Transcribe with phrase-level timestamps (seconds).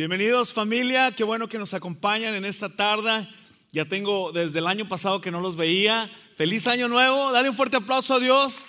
[0.00, 3.28] Bienvenidos familia, qué bueno que nos acompañan en esta tarde.
[3.70, 6.10] Ya tengo desde el año pasado que no los veía.
[6.36, 8.64] Feliz año nuevo, dale un fuerte aplauso a Dios.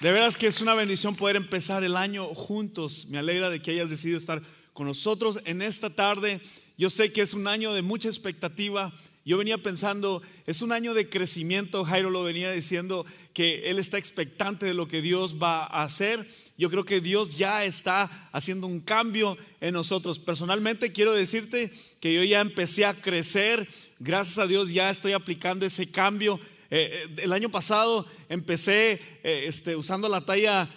[0.00, 3.06] De veras que es una bendición poder empezar el año juntos.
[3.08, 4.42] Me alegra de que hayas decidido estar
[4.74, 6.42] con nosotros en esta tarde.
[6.76, 8.92] Yo sé que es un año de mucha expectativa.
[9.24, 11.82] Yo venía pensando, es un año de crecimiento.
[11.86, 16.26] Jairo lo venía diciendo que él está expectante de lo que Dios va a hacer.
[16.56, 20.20] Yo creo que Dios ya está haciendo un cambio en nosotros.
[20.20, 21.70] Personalmente quiero decirte
[22.00, 23.66] que yo ya empecé a crecer.
[23.98, 26.38] Gracias a Dios ya estoy aplicando ese cambio.
[26.70, 30.70] Eh, eh, el año pasado empecé eh, este, usando la talla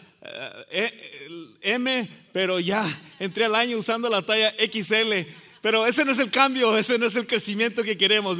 [1.62, 2.85] M, pero ya
[3.20, 5.29] entré al año usando la talla XL.
[5.67, 8.38] Pero ese no es el cambio, ese no es el crecimiento que queremos.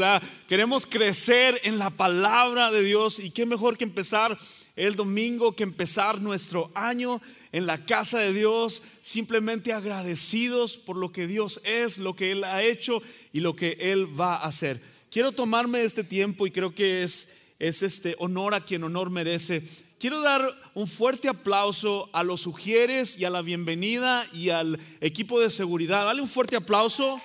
[0.48, 4.38] Queremos crecer en la palabra de Dios y qué mejor que empezar
[4.78, 11.12] el domingo que empezar nuestro año en la casa de Dios, simplemente agradecidos por lo
[11.12, 13.02] que Dios es, lo que Él ha hecho
[13.34, 14.80] y lo que Él va a hacer.
[15.12, 19.64] Quiero tomarme este tiempo y creo que es, es este honor a quien honor merece.
[20.00, 25.40] Quiero dar un fuerte aplauso a los sugieres y a la bienvenida y al equipo
[25.40, 26.06] de seguridad.
[26.06, 27.20] Dale un fuerte aplauso.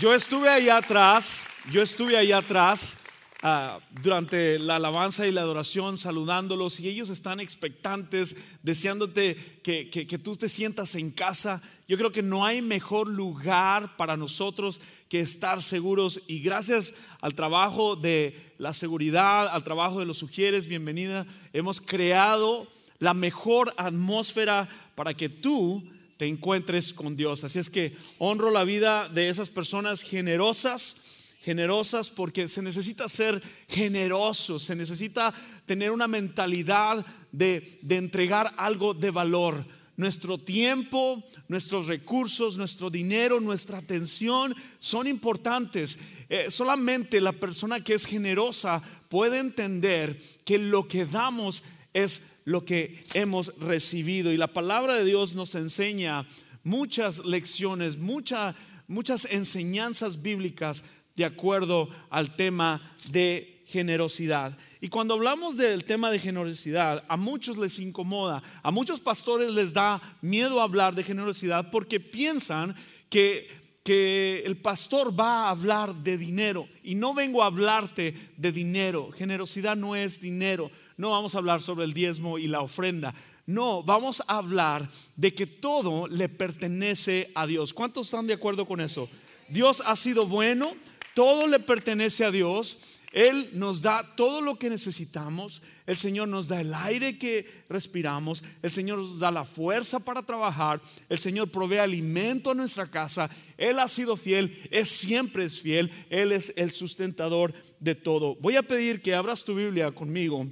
[0.00, 3.02] Yo estuve ahí atrás, yo estuve ahí atrás
[3.44, 10.18] Ah, durante la alabanza y la adoración saludándolos y ellos están expectantes, deseándote que, que,
[10.18, 11.60] tú te sientas en casa.
[11.88, 14.80] Yo creo que no hay mejor lugar para nosotros
[15.12, 20.66] que estar seguros y gracias al trabajo de la seguridad, al trabajo de los sugieres,
[20.66, 22.66] bienvenida, hemos creado
[22.98, 27.44] la mejor atmósfera para que tú te encuentres con Dios.
[27.44, 33.42] Así es que honro la vida de esas personas generosas generosas porque se necesita ser
[33.68, 35.34] generoso, se necesita
[35.66, 39.66] tener una mentalidad de, entregar algo de valor.
[39.96, 45.98] Nuestro tiempo, nuestros recursos, nuestro dinero, nuestra atención son importantes.
[46.30, 52.64] Eh, solamente la persona que es generosa puede entender que lo que damos es lo
[52.64, 54.32] que hemos recibido.
[54.32, 56.26] Y la palabra de Dios nos enseña
[56.64, 60.84] muchas lecciones, muchas enseñanzas bíblicas
[61.16, 64.56] de acuerdo al tema de generosidad.
[64.80, 69.72] Y cuando hablamos del tema de generosidad, a muchos les incomoda, a muchos pastores les
[69.72, 72.74] da miedo hablar de generosidad porque piensan
[73.08, 73.48] que,
[73.84, 76.68] que el pastor va a hablar de dinero.
[76.82, 79.10] Y no vengo a hablarte de dinero.
[79.12, 80.70] Generosidad no es dinero.
[80.96, 83.14] No vamos a hablar sobre el diezmo y la ofrenda.
[83.46, 87.74] No, vamos a hablar de que todo le pertenece a Dios.
[87.74, 89.08] ¿Cuántos están de acuerdo con eso?
[89.48, 90.72] Dios ha sido bueno,
[91.14, 92.91] todo le pertenece a Dios.
[93.12, 95.62] Él nos da todo lo que necesitamos.
[95.86, 98.42] El Señor nos da el aire que respiramos.
[98.62, 100.80] El Señor nos da la fuerza para trabajar.
[101.08, 103.28] El Señor provee alimento a nuestra casa.
[103.58, 104.58] Él ha sido fiel.
[104.70, 105.92] Es siempre es fiel.
[106.08, 108.36] Él es el sustentador de todo.
[108.36, 110.46] Voy a pedir que abras tu Biblia conmigo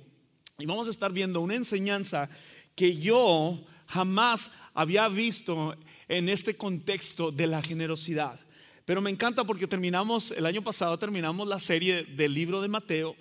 [0.58, 2.28] y vamos a estar viendo una enseñanza
[2.74, 5.74] que yo jamás había visto
[6.08, 8.38] en este contexto de la generosidad.
[8.90, 13.14] Pero me encanta porque terminamos, el año pasado terminamos la serie del libro de Mateo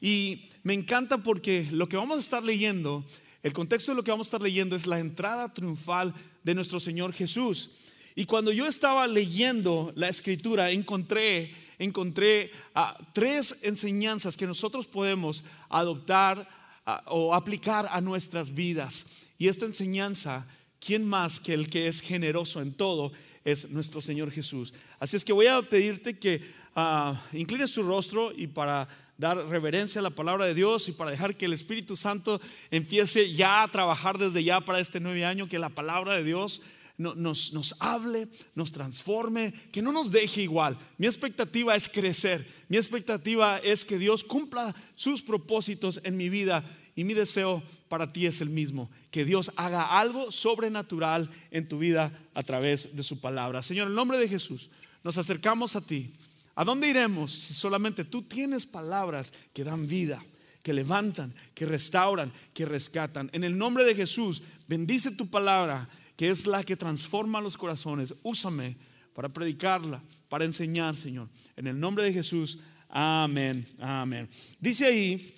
[0.00, 3.04] y me encanta porque lo que vamos a estar leyendo,
[3.42, 6.78] el contexto de lo que vamos a estar leyendo es la entrada triunfal de nuestro
[6.78, 7.72] Señor Jesús.
[8.14, 15.42] Y cuando yo estaba leyendo la escritura, encontré, encontré ah, tres enseñanzas que nosotros podemos
[15.68, 16.48] adoptar
[16.86, 19.26] ah, o aplicar a nuestras vidas.
[19.38, 20.46] Y esta enseñanza,
[20.78, 23.10] ¿quién más que el que es generoso en todo?
[23.46, 24.74] Es nuestro Señor Jesús.
[24.98, 26.42] Así es que voy a pedirte que
[26.74, 31.12] uh, inclines tu rostro y para dar reverencia a la palabra de Dios y para
[31.12, 32.40] dejar que el Espíritu Santo
[32.72, 36.62] empiece ya a trabajar desde ya para este nuevo año, que la palabra de Dios
[36.98, 38.26] nos, nos, hable,
[38.56, 40.76] nos transforme, que no nos deje igual.
[40.98, 46.64] Mi expectativa es crecer, mi expectativa es que Dios cumpla sus propósitos en mi vida
[46.96, 51.78] y mi deseo para ti es el mismo, que Dios haga algo sobrenatural en tu
[51.78, 53.62] vida a través de su palabra.
[53.62, 54.70] Señor, en el nombre de Jesús,
[55.04, 56.10] nos acercamos a ti.
[56.54, 60.24] ¿A dónde iremos si solamente tú tienes palabras que dan vida,
[60.62, 63.28] que levantan, que restauran, que rescatan?
[63.34, 68.14] En el nombre de Jesús, bendice tu palabra, que es la que transforma los corazones.
[68.22, 68.74] Úsame
[69.14, 71.28] para predicarla, para enseñar, Señor.
[71.56, 74.26] En el nombre de Jesús, amén, amén.
[74.58, 75.34] Dice ahí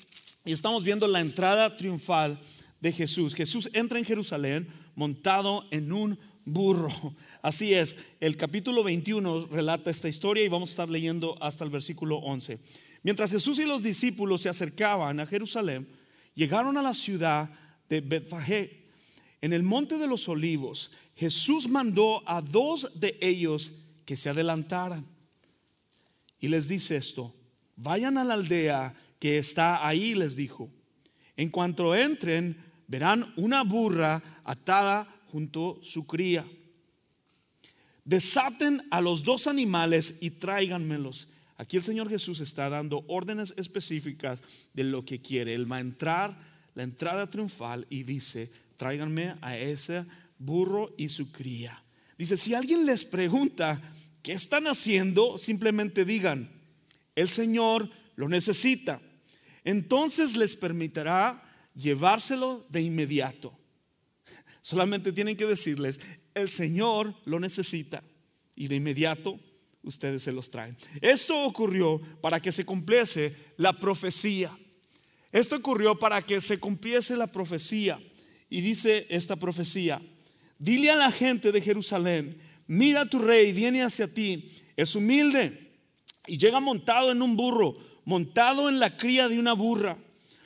[0.49, 2.41] y estamos viendo la entrada triunfal
[2.81, 3.35] de Jesús.
[3.35, 6.91] Jesús entra en Jerusalén montado en un burro.
[7.43, 11.71] Así es, el capítulo 21 relata esta historia y vamos a estar leyendo hasta el
[11.71, 12.59] versículo 11.
[13.03, 15.87] Mientras Jesús y los discípulos se acercaban a Jerusalén,
[16.35, 17.51] llegaron a la ciudad
[17.91, 18.87] de Betfagé.
[19.43, 25.07] En el monte de los olivos, Jesús mandó a dos de ellos que se adelantaran.
[26.41, 27.35] Y les dice esto,
[27.77, 30.71] vayan a la aldea que está ahí, les dijo.
[31.37, 32.57] En cuanto entren,
[32.87, 36.47] verán una burra atada junto a su cría.
[38.05, 41.29] Desaten a los dos animales y tráiganmelos.
[41.57, 44.43] Aquí el Señor Jesús está dando órdenes específicas
[44.73, 45.55] de lo que quiere.
[45.55, 46.39] Él va a entrar,
[46.75, 50.07] la entrada triunfal, y dice, tráiganme a ese
[50.39, 51.83] burro y su cría.
[52.17, 53.81] Dice, si alguien les pregunta,
[54.23, 55.37] ¿qué están haciendo?
[55.37, 56.51] Simplemente digan,
[57.15, 59.01] el Señor lo necesita.
[59.69, 61.43] Entonces les permitirá
[61.75, 63.55] llevárselo de inmediato.
[64.63, 66.01] Solamente tienen que decirles,
[66.33, 68.03] el Señor lo necesita.
[68.57, 69.39] Y de inmediato
[69.83, 70.75] ustedes se los traen.
[71.03, 74.59] Esto ocurrió para que se cumpliese la profecía.
[75.33, 78.01] Esto ocurrió para que se cumpliese la profecía.
[78.49, 80.01] Y dice esta profecía,
[80.59, 84.49] dile a la gente de Jerusalén, mira tu rey, viene hacia ti,
[84.79, 85.69] es humilde
[86.27, 87.77] y llega montado en un burro,
[88.09, 89.99] montado en la cría de una burra.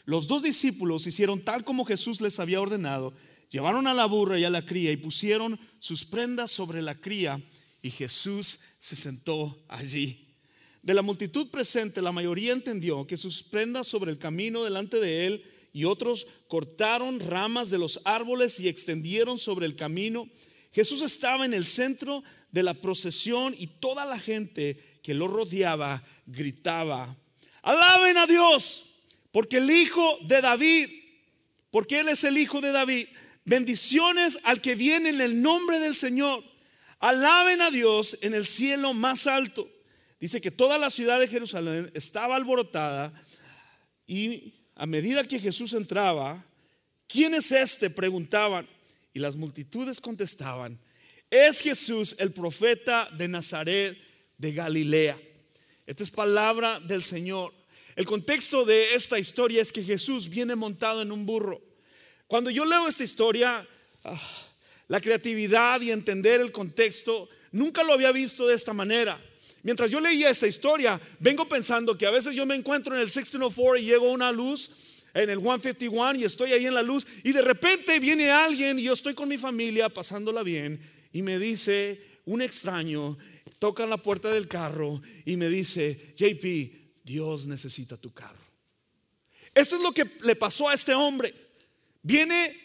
[0.04, 3.12] Los dos discípulos hicieron tal como Jesús les había ordenado,
[3.50, 7.40] llevaron a la burra y a la cría y pusieron sus prendas sobre la cría
[7.80, 10.26] y Jesús se sentó allí.
[10.82, 15.26] De la multitud presente, la mayoría entendió que sus prendas sobre el camino delante de
[15.26, 20.28] él y otros cortaron ramas de los árboles y extendieron sobre el camino.
[20.72, 26.02] Jesús estaba en el centro de la procesión y toda la gente que lo rodeaba
[26.26, 27.16] gritaba,
[27.62, 28.98] alaben a Dios,
[29.30, 30.90] porque el Hijo de David,
[31.70, 33.06] porque Él es el Hijo de David,
[33.44, 36.44] bendiciones al que viene en el nombre del Señor.
[36.98, 39.68] Alaben a Dios en el cielo más alto.
[40.20, 43.12] Dice que toda la ciudad de Jerusalén estaba alborotada
[44.06, 46.44] y a medida que Jesús entraba,
[47.08, 47.90] ¿quién es este?
[47.90, 48.68] preguntaban.
[49.14, 50.78] Y las multitudes contestaban,
[51.30, 53.98] es Jesús el profeta de Nazaret
[54.38, 55.18] de Galilea.
[55.86, 57.52] Esta es palabra del Señor.
[57.96, 61.60] El contexto de esta historia es que Jesús viene montado en un burro.
[62.26, 63.66] Cuando yo leo esta historia,
[64.04, 64.20] ah,
[64.88, 69.20] la creatividad y entender el contexto, nunca lo había visto de esta manera.
[69.62, 73.10] Mientras yo leía esta historia, vengo pensando que a veces yo me encuentro en el
[73.10, 77.06] 604 y llego a una luz, en el 151 y estoy ahí en la luz
[77.22, 80.80] y de repente viene alguien y yo estoy con mi familia pasándola bien
[81.12, 83.18] y me dice un extraño,
[83.62, 88.42] toca la puerta del carro y me dice, JP, Dios necesita tu carro.
[89.54, 91.32] Esto es lo que le pasó a este hombre.
[92.02, 92.56] Viene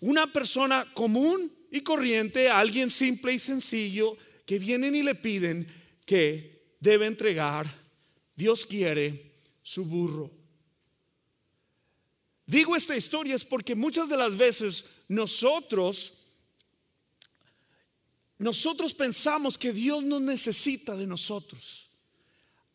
[0.00, 5.68] una persona común y corriente, alguien simple y sencillo, que vienen y le piden
[6.04, 7.72] que debe entregar,
[8.34, 9.30] Dios quiere,
[9.62, 10.32] su burro.
[12.44, 16.19] Digo esta historia es porque muchas de las veces nosotros,
[18.40, 21.90] nosotros pensamos que Dios no necesita de nosotros.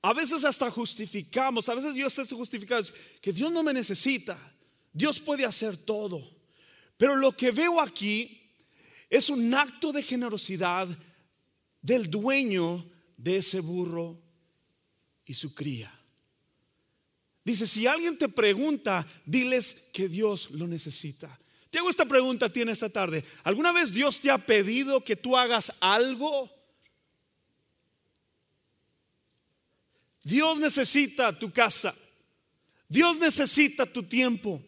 [0.04, 2.86] A veces hasta justificamos, a veces Dios está justificado,
[3.20, 4.38] que Dios no me necesita,
[4.94, 6.22] Dios puede hacer todo.
[6.98, 8.40] Pero lo que veo aquí
[9.10, 10.88] es un acto de generosidad
[11.82, 12.88] del dueño
[13.18, 14.22] de ese burro
[15.26, 15.92] y su cría.
[17.44, 21.40] Dice, si alguien te pregunta, diles que Dios lo necesita.
[21.76, 23.22] Te hago esta pregunta a ti en esta tarde.
[23.44, 26.50] ¿Alguna vez Dios te ha pedido que tú hagas algo?
[30.24, 31.94] Dios necesita tu casa.
[32.88, 34.62] Dios necesita tu tiempo.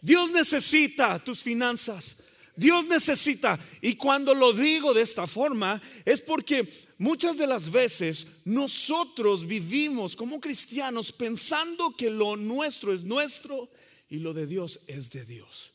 [0.00, 2.24] Dios necesita tus finanzas.
[2.56, 8.40] Dios necesita, y cuando lo digo de esta forma, es porque muchas de las veces
[8.44, 13.70] nosotros vivimos como cristianos pensando que lo nuestro es nuestro
[14.08, 15.74] y lo de Dios es de Dios.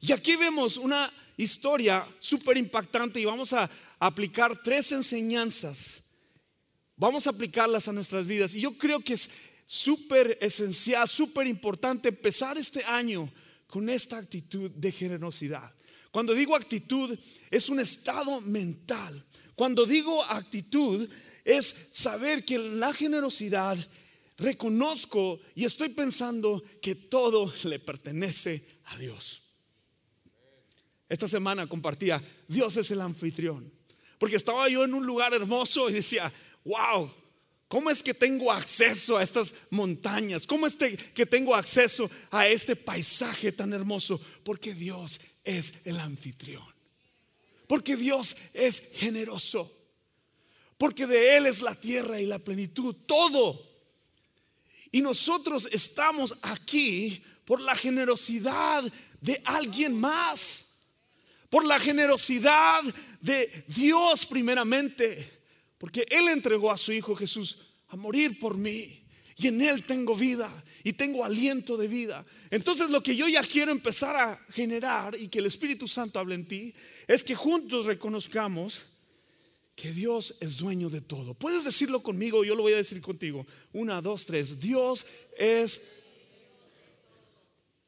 [0.00, 6.02] Y aquí vemos una historia súper impactante y vamos a aplicar tres enseñanzas.
[6.96, 8.54] Vamos a aplicarlas a nuestras vidas.
[8.54, 9.30] Y yo creo que es
[9.66, 13.32] súper esencial, súper importante empezar este año
[13.66, 15.72] con esta actitud de generosidad.
[16.10, 17.16] Cuando digo actitud,
[17.50, 19.24] es un estado mental.
[19.54, 21.08] Cuando digo actitud,
[21.44, 23.76] es saber que la generosidad
[24.38, 29.47] reconozco y estoy pensando que todo le pertenece a Dios.
[31.08, 33.72] Esta semana compartía, Dios es el anfitrión.
[34.18, 36.32] Porque estaba yo en un lugar hermoso y decía,
[36.64, 37.10] wow,
[37.68, 40.46] ¿Cómo es que tengo acceso a estas montañas?
[40.46, 44.18] ¿Cómo es que tengo acceso a este paisaje tan hermoso?
[44.42, 46.64] Porque Dios es el anfitrión.
[47.66, 49.70] Porque Dios es generoso.
[50.78, 53.62] Porque de Él es la tierra y la plenitud, todo.
[54.90, 60.67] Y nosotros estamos aquí por la generosidad de alguien más,
[61.50, 62.82] por la generosidad
[63.20, 65.28] de Dios primeramente,
[65.78, 69.02] porque Él entregó a su Hijo Jesús a morir por mí
[69.36, 70.50] y en Él tengo vida
[70.84, 72.24] y tengo aliento de vida.
[72.50, 76.34] Entonces lo que yo ya quiero empezar a generar y que el Espíritu Santo hable
[76.34, 76.74] en ti
[77.06, 78.82] es que juntos reconozcamos
[79.76, 81.34] que Dios es dueño de todo.
[81.34, 83.46] Puedes decirlo conmigo, yo lo voy a decir contigo.
[83.72, 84.60] Una, dos, tres.
[84.60, 85.06] Dios
[85.38, 85.92] es...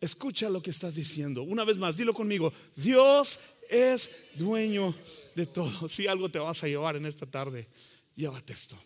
[0.00, 1.42] Escucha lo que estás diciendo.
[1.42, 2.52] Una vez más, dilo conmigo.
[2.74, 3.38] Dios
[3.68, 4.94] es dueño
[5.34, 5.88] de todo.
[5.88, 7.68] Si algo te vas a llevar en esta tarde,
[8.14, 8.78] llévate esto.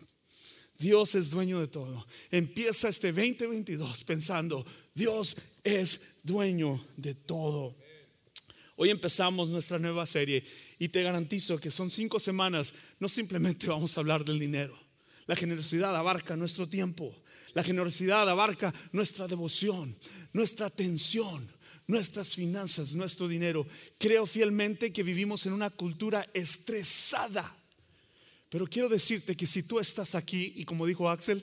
[0.76, 2.04] Dios es dueño de todo.
[2.30, 7.76] Empieza este 2022 pensando, Dios es dueño de todo.
[8.76, 10.44] Hoy empezamos nuestra nueva serie
[10.80, 12.74] y te garantizo que son cinco semanas.
[12.98, 14.76] No simplemente vamos a hablar del dinero.
[15.26, 17.14] La generosidad abarca nuestro tiempo.
[17.54, 19.96] La generosidad abarca nuestra devoción,
[20.34, 21.50] nuestra atención,
[21.86, 23.66] nuestras finanzas, nuestro dinero.
[23.98, 27.56] Creo fielmente que vivimos en una cultura estresada.
[28.50, 31.42] Pero quiero decirte que si tú estás aquí y como dijo Axel,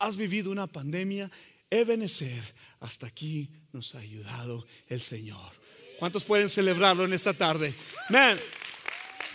[0.00, 1.30] has vivido una pandemia,
[1.70, 2.42] Ebenecer,
[2.80, 5.52] hasta aquí nos ha ayudado el Señor.
[5.98, 7.74] ¿Cuántos pueden celebrarlo en esta tarde?
[8.08, 8.38] Man,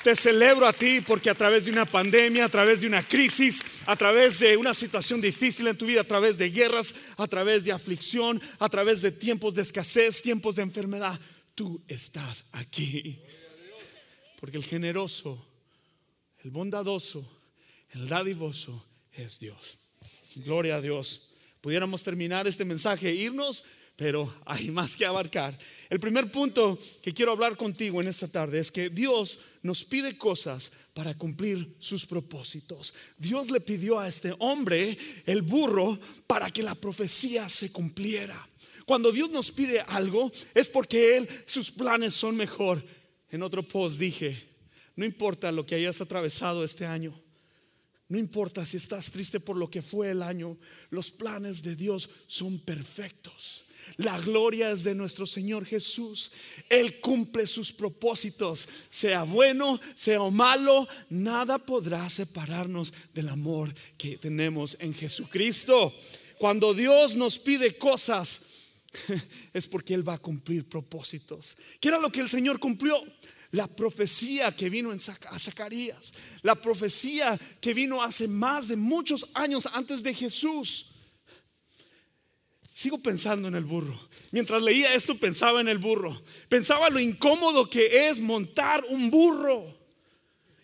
[0.03, 3.61] te celebro a ti porque a través de una pandemia, a través de una crisis,
[3.85, 7.63] a través de una situación difícil en tu vida, a través de guerras, a través
[7.63, 11.19] de aflicción, a través de tiempos de escasez, tiempos de enfermedad,
[11.55, 13.19] tú estás aquí.
[14.39, 15.47] Porque el generoso,
[16.43, 17.25] el bondadoso,
[17.91, 19.77] el dadivoso es Dios.
[20.37, 21.29] Gloria a Dios.
[21.61, 23.63] Pudiéramos terminar este mensaje e irnos,
[23.95, 25.57] pero hay más que abarcar.
[25.89, 30.17] El primer punto que quiero hablar contigo en esta tarde es que Dios nos pide
[30.17, 32.93] cosas para cumplir sus propósitos.
[33.17, 38.47] Dios le pidió a este hombre el burro para que la profecía se cumpliera.
[38.85, 42.83] Cuando Dios nos pide algo es porque Él, sus planes son mejor.
[43.29, 44.37] En otro post dije,
[44.95, 47.19] no importa lo que hayas atravesado este año.
[48.09, 50.57] No importa si estás triste por lo que fue el año,
[50.89, 53.63] los planes de Dios son perfectos.
[53.97, 56.31] La gloria es de nuestro Señor Jesús.
[56.69, 64.77] Él cumple sus propósitos, sea bueno, sea malo, nada podrá separarnos del amor que tenemos
[64.79, 65.93] en Jesucristo.
[66.37, 68.53] Cuando Dios nos pide cosas,
[69.53, 71.55] es porque Él va a cumplir propósitos.
[71.79, 72.95] ¿Qué era lo que el Señor cumplió?
[73.51, 79.69] La profecía que vino en Zacarías, la profecía que vino hace más de muchos años
[79.73, 80.92] antes de Jesús.
[82.73, 83.97] Sigo pensando en el burro.
[84.31, 86.19] Mientras leía esto pensaba en el burro.
[86.49, 89.63] Pensaba lo incómodo que es montar un burro.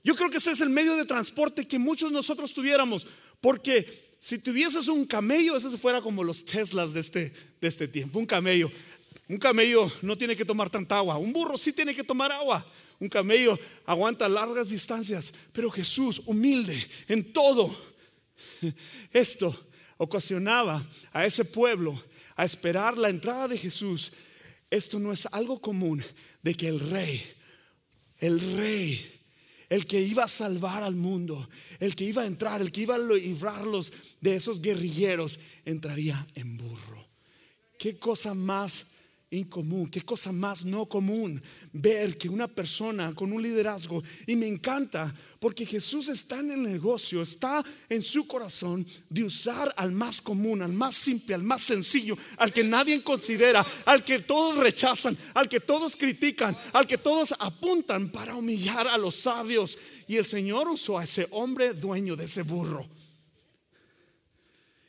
[0.04, 3.06] Yo creo que ese es el medio de transporte que muchos de nosotros tuviéramos.
[3.40, 3.86] Porque
[4.18, 8.18] si tuvieses un camello, ese fuera como los Teslas de este, de este tiempo.
[8.18, 8.72] Un camello.
[9.28, 11.18] Un camello no tiene que tomar tanta agua.
[11.18, 12.66] Un burro sí tiene que tomar agua.
[13.00, 15.32] Un camello aguanta largas distancias.
[15.54, 16.76] Pero Jesús, humilde
[17.08, 17.70] en todo,
[19.14, 19.56] esto
[20.00, 22.02] ocasionaba a ese pueblo
[22.36, 24.14] a esperar la entrada de Jesús,
[24.72, 26.04] esto no es algo común
[26.42, 27.22] de que el rey,
[28.18, 29.20] el rey,
[29.68, 32.96] el que iba a salvar al mundo, el que iba a entrar, el que iba
[32.96, 33.92] a librarlos
[34.22, 37.06] de esos guerrilleros, entraría en burro.
[37.78, 38.94] ¿Qué cosa más
[39.32, 44.48] incomún, qué cosa más no común ver que una persona con un liderazgo, y me
[44.48, 50.20] encanta porque Jesús está en el negocio, está en su corazón de usar al más
[50.20, 55.16] común, al más simple, al más sencillo, al que nadie considera, al que todos rechazan,
[55.36, 59.78] al que todos critican, al que todos apuntan para humillar a los sabios.
[60.08, 62.90] Y el Señor usó a ese hombre dueño de ese burro.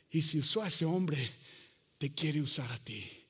[0.09, 1.31] Y si usó a ese hombre,
[1.97, 3.20] te quiere usar a ti.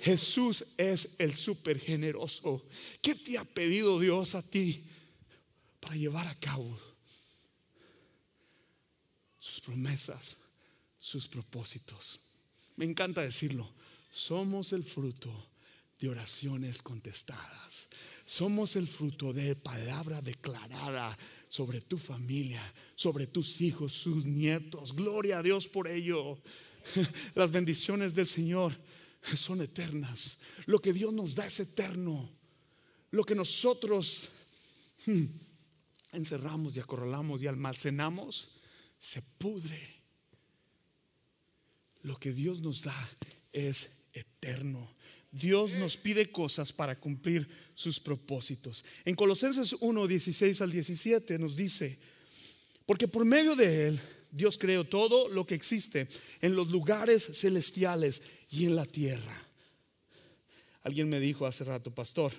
[0.00, 2.64] Jesús es el súper generoso.
[3.02, 4.84] ¿Qué te ha pedido Dios a ti
[5.80, 6.78] para llevar a cabo
[9.38, 10.36] sus promesas,
[11.00, 12.20] sus propósitos?
[12.76, 13.68] Me encanta decirlo.
[14.10, 15.30] Somos el fruto
[16.00, 17.88] de oraciones contestadas.
[18.24, 21.16] Somos el fruto de palabra declarada
[21.48, 22.62] sobre tu familia,
[22.94, 24.94] sobre tus hijos, sus nietos.
[24.94, 26.38] Gloria a Dios por ello.
[27.34, 28.72] Las bendiciones del Señor
[29.34, 30.38] son eternas.
[30.66, 32.30] Lo que Dios nos da es eterno.
[33.10, 34.30] Lo que nosotros
[35.06, 35.24] hmm,
[36.12, 38.58] encerramos y acorralamos y almacenamos
[38.98, 39.96] se pudre.
[42.02, 43.10] Lo que Dios nos da
[43.52, 44.94] es eterno.
[45.30, 48.84] Dios nos pide cosas para cumplir sus propósitos.
[49.04, 51.98] En Colosenses 1, 16 al 17 nos dice,
[52.86, 56.08] porque por medio de Él Dios creó todo lo que existe
[56.40, 59.36] en los lugares celestiales y en la tierra.
[60.82, 62.32] Alguien me dijo hace rato, pastor,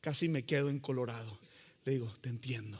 [0.00, 1.38] casi me quedo en Colorado.
[1.84, 2.78] Le digo, te entiendo,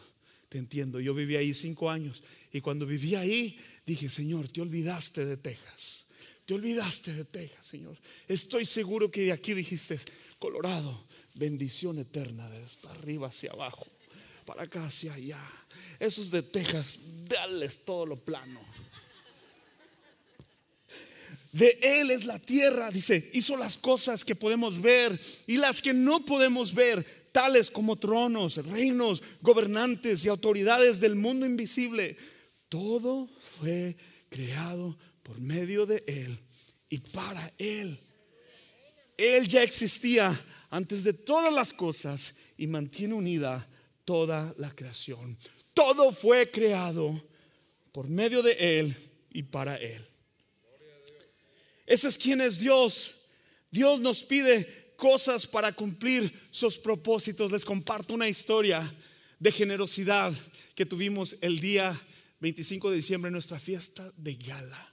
[0.49, 1.01] te entiendo.
[1.01, 2.23] Yo viví ahí cinco años
[2.53, 6.07] y cuando viví ahí dije, Señor, te olvidaste de Texas.
[6.45, 7.99] Te olvidaste de Texas, Señor.
[8.27, 9.99] Estoy seguro que de aquí dijiste,
[10.39, 13.87] Colorado, bendición eterna desde arriba hacia abajo,
[14.49, 15.47] para acá hacia allá.
[16.01, 18.59] Esos de Texas, dales todo lo plano.
[21.53, 25.93] De Él es la tierra, dice, hizo las cosas que podemos ver y las que
[25.93, 32.17] no podemos ver, tales como tronos, reinos, gobernantes y autoridades del mundo invisible.
[32.71, 33.29] Todo
[33.59, 33.99] fue
[34.31, 36.39] creado por medio de Él
[36.89, 38.01] y para Él.
[39.19, 40.33] Él ya existía
[40.71, 43.69] antes de todas las cosas y mantiene unida
[44.09, 45.37] toda la creación.
[45.75, 47.23] Todo fue creado
[47.93, 48.97] por medio de Él
[49.31, 50.03] y para Él.
[51.85, 53.27] Ese es quien es Dios.
[53.71, 57.53] Dios nos pide cosas para cumplir sus propósitos.
[57.53, 58.81] Les comparto una historia
[59.39, 60.33] de generosidad
[60.75, 61.95] que tuvimos el día
[62.41, 64.88] 25 de diciembre en nuestra fiesta de gala.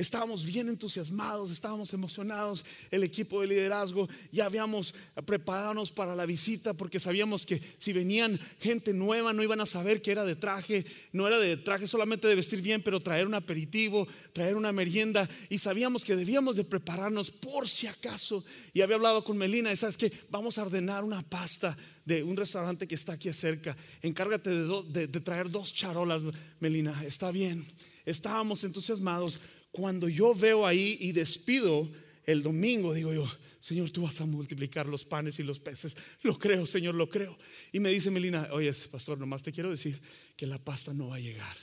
[0.00, 4.94] Estábamos bien entusiasmados, estábamos emocionados, el equipo de liderazgo, ya habíamos
[5.26, 10.02] preparado para la visita porque sabíamos que si venían gente nueva no iban a saber
[10.02, 13.34] que era de traje, no era de traje solamente de vestir bien, pero traer un
[13.34, 18.44] aperitivo, traer una merienda y sabíamos que debíamos de prepararnos por si acaso.
[18.72, 22.36] Y había hablado con Melina y sabes que vamos a ordenar una pasta de un
[22.36, 23.76] restaurante que está aquí cerca.
[24.02, 26.22] Encárgate de, de traer dos charolas,
[26.58, 27.66] Melina, está bien.
[28.06, 29.40] Estábamos entusiasmados
[29.70, 31.90] cuando yo veo ahí y despido
[32.24, 35.96] el domingo, digo yo, Señor, tú vas a multiplicar los panes y los peces.
[36.22, 37.38] Lo creo, Señor, lo creo.
[37.72, 40.00] Y me dice Melina, oye, pastor, nomás te quiero decir
[40.34, 41.56] que la pasta no va a llegar.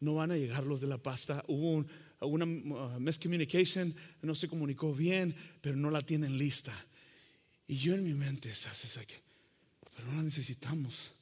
[0.00, 1.44] No van a llegar los de la pasta.
[1.46, 1.84] Hubo
[2.20, 6.72] una uh, miscommunication, no se comunicó bien, pero no la tienen lista.
[7.66, 8.50] Y yo en mi mente,
[9.94, 11.12] pero no la necesitamos.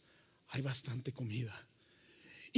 [0.49, 1.66] Hay bastante comida.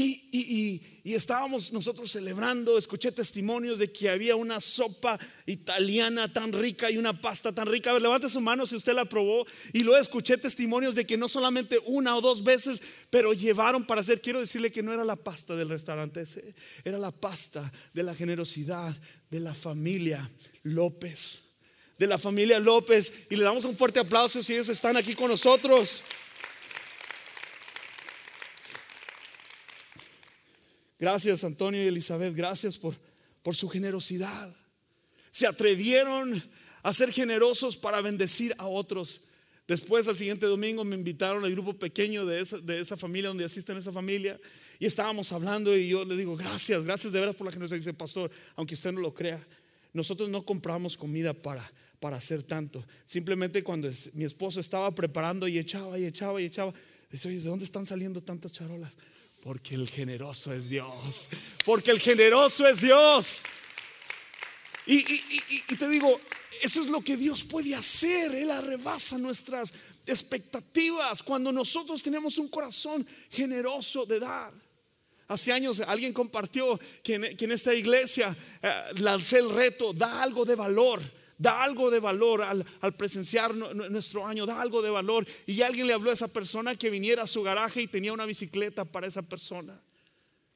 [0.00, 6.98] Y, estábamos nosotros celebrando, escuché testimonios de que había una sopa italiana tan rica y
[6.98, 7.90] una pasta tan rica.
[7.90, 9.44] A ver, levante su mano si usted la probó.
[9.72, 12.80] Y luego escuché testimonios de que no solamente una o dos veces,
[13.10, 14.20] pero llevaron para hacer.
[14.20, 18.14] Quiero decirle que no era la pasta del restaurante ese, era la pasta de la
[18.14, 18.94] generosidad
[19.30, 20.30] de la familia
[20.62, 21.56] López.
[21.98, 23.26] De la familia López.
[23.30, 26.04] Y le damos un fuerte aplauso si ellos están aquí con nosotros.
[30.98, 32.94] Gracias Antonio y Elizabeth, gracias por,
[33.42, 34.54] por su generosidad.
[35.30, 36.42] Se atrevieron
[36.82, 39.20] a ser generosos para bendecir a otros.
[39.68, 43.44] Después, al siguiente domingo, me invitaron al grupo pequeño de esa, de esa familia, donde
[43.44, 44.40] asisten esa familia,
[44.78, 47.78] y estábamos hablando y yo le digo, gracias, gracias de veras por la generosidad.
[47.78, 49.46] Dice, pastor, aunque usted no lo crea,
[49.92, 52.82] nosotros no compramos comida para, para hacer tanto.
[53.04, 56.72] Simplemente cuando mi esposo estaba preparando y echaba y echaba y echaba,
[57.10, 58.92] dice, oye, ¿de dónde están saliendo tantas charolas?
[59.42, 61.28] Porque el generoso es Dios.
[61.64, 63.42] Porque el generoso es Dios.
[64.86, 65.02] Y,
[65.76, 66.18] te digo,
[66.62, 68.34] eso es lo que Dios puede hacer.
[68.34, 69.72] Él arrebasa nuestras
[70.06, 74.52] expectativas cuando nosotros tenemos un corazón generoso de dar.
[75.28, 80.54] Hace años alguien compartió que en, esta iglesia eh, lancé el reto, da algo de
[80.54, 81.02] valor
[81.38, 85.26] da algo de valor al, presenciar nuestro año, da algo de valor.
[85.46, 88.26] Y alguien le habló a esa persona que viniera a su garaje y tenía una
[88.26, 89.80] bicicleta para esa persona.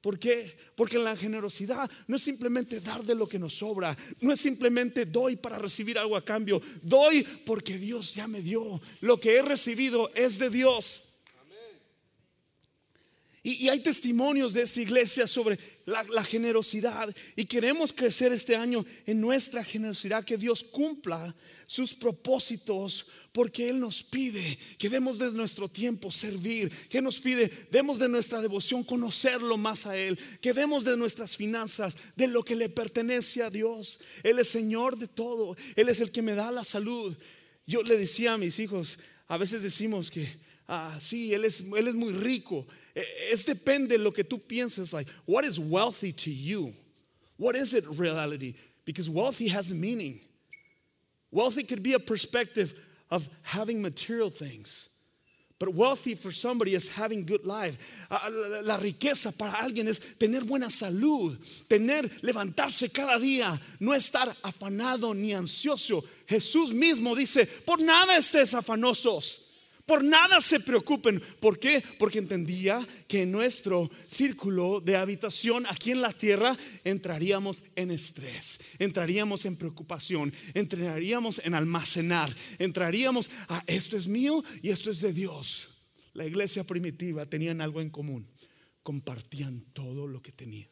[0.00, 0.56] ¿Por qué?
[0.74, 5.06] Porque la generosidad no es simplemente dar de lo que nos sobra, no es simplemente
[5.06, 8.80] doy para recibir algo a cambio, doy porque Dios ya me dio.
[9.00, 11.11] Lo que he recibido es de Dios.
[13.44, 17.12] Y, hay testimonios de esta iglesia sobre la, generosidad.
[17.34, 21.34] Y queremos crecer este año en nuestra generosidad, que Dios cumpla
[21.66, 27.50] sus propósitos, porque Él nos pide que demos de nuestro tiempo servir, que nos pide,
[27.72, 32.44] demos de nuestra devoción conocerlo más a Él, que demos de nuestras finanzas, de lo
[32.44, 33.98] que le pertenece a Dios.
[34.22, 37.16] Él es Señor de todo, Él es el que me da la salud.
[37.66, 40.28] Yo le decía a mis hijos, a veces decimos que,
[40.68, 44.92] ah, sí, Él es, él es muy rico es depende de lo que tú piensas.
[44.92, 46.72] Like, what is wealthy to you?
[47.36, 48.54] What is it reality?
[48.84, 50.20] Because wealthy has a meaning.
[51.30, 52.74] Wealthy could be a perspective
[53.10, 54.90] of having material things.
[55.58, 57.78] But wealthy for somebody is having good life.
[58.10, 64.34] Ah, la riqueza para alguien es tener buena salud, tener levantarse cada día, no estar
[64.42, 66.04] afanado ni ansioso.
[66.26, 69.51] Jesús mismo dice, por nada estés afanosos
[69.86, 71.20] Por nada se preocupen.
[71.40, 71.82] ¿Por qué?
[71.98, 78.60] Porque entendía que en nuestro círculo de habitación aquí en la tierra entraríamos en estrés,
[78.78, 85.12] entraríamos en preocupación, entraríamos en almacenar, entraríamos a esto es mío y esto es de
[85.12, 85.68] Dios.
[86.14, 88.28] La iglesia primitiva tenían algo en común,
[88.82, 90.68] compartían todo lo que tenían.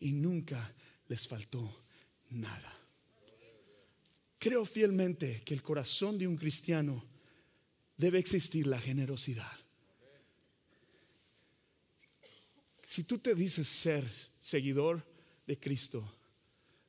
[0.00, 0.74] Y nunca
[1.08, 1.84] les faltó
[2.30, 2.85] nada.
[4.46, 7.04] Creo fielmente que el corazón de un cristiano
[7.96, 9.50] debe existir la generosidad.
[12.80, 14.04] Si tú te dices ser
[14.40, 15.04] seguidor
[15.48, 16.08] de Cristo,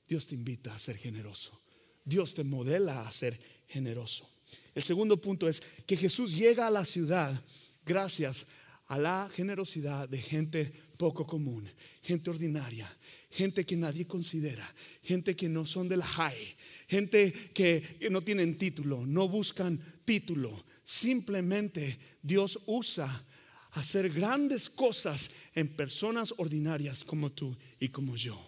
[0.08, 1.60] Dios te invita a ser generoso.
[2.06, 3.36] Dios te modela a ser
[3.68, 4.30] generoso.
[4.76, 7.44] El segundo punto es que Jesús llega a la ciudad
[7.84, 8.46] gracias
[8.86, 11.70] a la generosidad de gente poco común,
[12.02, 12.92] gente ordinaria,
[13.30, 14.68] gente que nadie considera,
[15.04, 16.56] gente que no son de la high,
[16.88, 20.66] gente que no tienen título, no buscan título.
[20.84, 23.26] Simplemente Dios usa
[23.72, 28.40] hacer grandes cosas en personas ordinarias como tú y como yo.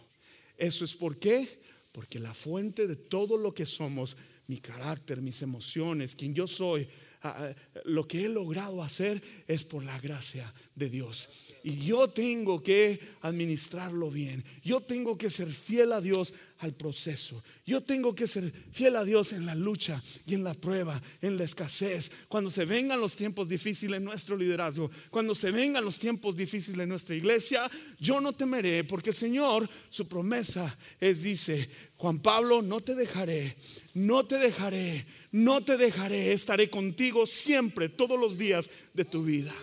[0.58, 5.42] Eso es por qué, porque la fuente de todo lo que somos, mi carácter, mis
[5.42, 6.88] emociones, quien yo soy,
[7.22, 11.30] ah, ah, lo que he logrado hacer es por la gracia de Dios.
[11.62, 14.44] Y yo tengo que administrarlo bien.
[14.64, 17.44] Yo tengo que ser fiel a Dios al proceso.
[17.66, 21.38] Yo tengo que ser fiel a Dios en la lucha y en la prueba, en
[21.38, 22.12] la escasez.
[22.30, 26.80] Cuando se vengan los tiempos difíciles en nuestro liderazgo, cuando se vengan los tiempos difíciles
[26.80, 32.62] en nuestra iglesia, yo no temeré porque el Señor, su promesa es, dice, Juan Pablo,
[32.62, 33.58] no te dejaré,
[33.96, 39.54] no te dejaré, no te dejaré, estaré contigo siempre, todos los días de tu vida.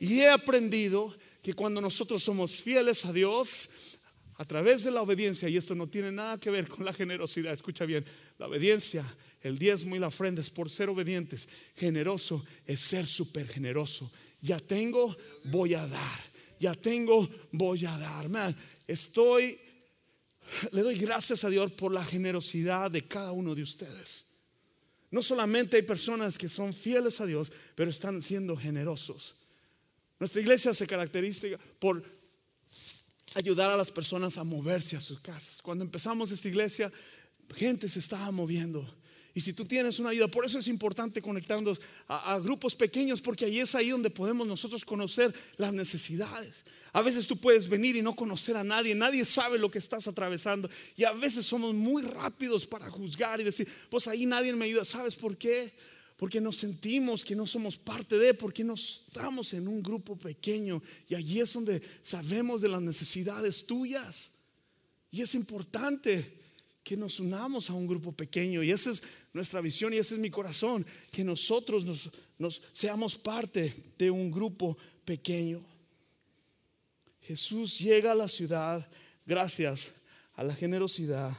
[0.00, 3.68] Y he aprendido que cuando nosotros somos fieles a Dios,
[4.36, 7.52] a través de la obediencia, y esto no tiene nada que ver con la generosidad,
[7.52, 8.04] escucha bien,
[8.38, 9.04] la obediencia,
[9.42, 11.48] el diezmo y la ofrenda es por ser obedientes.
[11.76, 14.10] Generoso es ser súper generoso.
[14.40, 16.20] Ya tengo, voy a dar.
[16.58, 18.28] Ya tengo, voy a dar.
[18.28, 19.58] Man, estoy,
[20.72, 24.24] le doy gracias a Dios por la generosidad de cada uno de ustedes.
[25.10, 29.36] No solamente hay personas que son fieles a Dios, pero están siendo generosos.
[30.18, 31.48] Nuestra iglesia se caracteriza
[31.78, 32.02] por
[33.34, 35.60] ayudar a las personas a moverse a sus casas.
[35.60, 36.90] Cuando empezamos esta iglesia,
[37.54, 38.86] gente se estaba moviendo.
[39.36, 43.20] Y si tú tienes una ayuda, por eso es importante conectarnos a, a, grupos pequeños,
[43.20, 46.64] porque ahí es ahí donde podemos nosotros conocer las necesidades.
[46.92, 50.06] A veces tú puedes venir y no conocer a nadie, nadie sabe lo que estás
[50.06, 50.70] atravesando.
[50.96, 54.84] Y a veces somos muy rápidos para juzgar y decir, pues ahí nadie me ayuda.
[54.84, 55.74] ¿Sabes por qué?
[56.16, 60.80] Porque nos sentimos que no somos parte de, porque no estamos en un grupo pequeño
[61.08, 64.30] y allí es donde sabemos de las necesidades tuyas.
[65.10, 66.42] Y es importante
[66.82, 70.20] que nos unamos a un grupo pequeño y esa es nuestra visión y ese es
[70.20, 75.64] mi corazón, que nosotros nos, nos seamos parte de un grupo pequeño.
[77.22, 78.86] Jesús llega a la ciudad
[79.26, 80.02] gracias
[80.36, 81.36] a la generosidad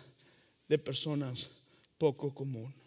[0.68, 1.50] de personas
[1.98, 2.85] poco comunes.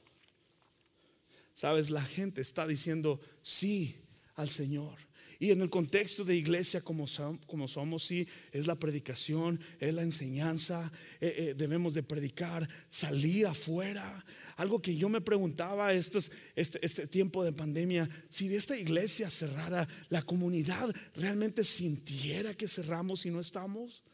[1.59, 3.97] Sabes, la gente está diciendo sí
[4.37, 4.97] al Señor.
[5.41, 10.93] Y en el contexto de iglesia como, somos, sí, es la predicación, es la enseñanza,
[11.21, 14.25] eh, eh, debemos de predicar, salir afuera.
[14.55, 16.21] Algo que yo me preguntaba este,
[16.55, 23.33] este tiempo de pandemia, si esta iglesia cerrara, la comunidad realmente sintiera que cerramos y
[23.33, 24.05] no estamos.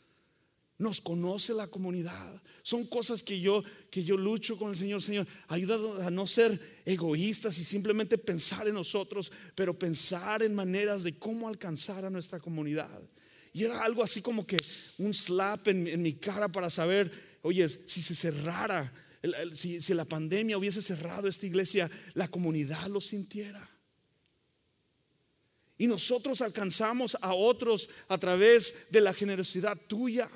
[0.77, 2.43] Nos conoce la comunidad.
[2.63, 5.01] Son cosas que yo, que yo lucho con el Señor.
[5.01, 11.05] Señor, ayúdanos a no ser egoístas y simplemente pensar en nosotros, pero pensar en maneras
[11.05, 13.01] de cómo alcanzar a nuestra comunidad.
[13.53, 14.57] Y era algo así como que
[14.99, 18.93] un slap en, mi cara para saber, oye, si se cerrara,
[19.53, 23.71] si, si la pandemia hubiese cerrado esta iglesia, la comunidad lo sintiera.
[25.77, 30.31] Y nosotros alcanzamos a otros a través de la generosidad tuya,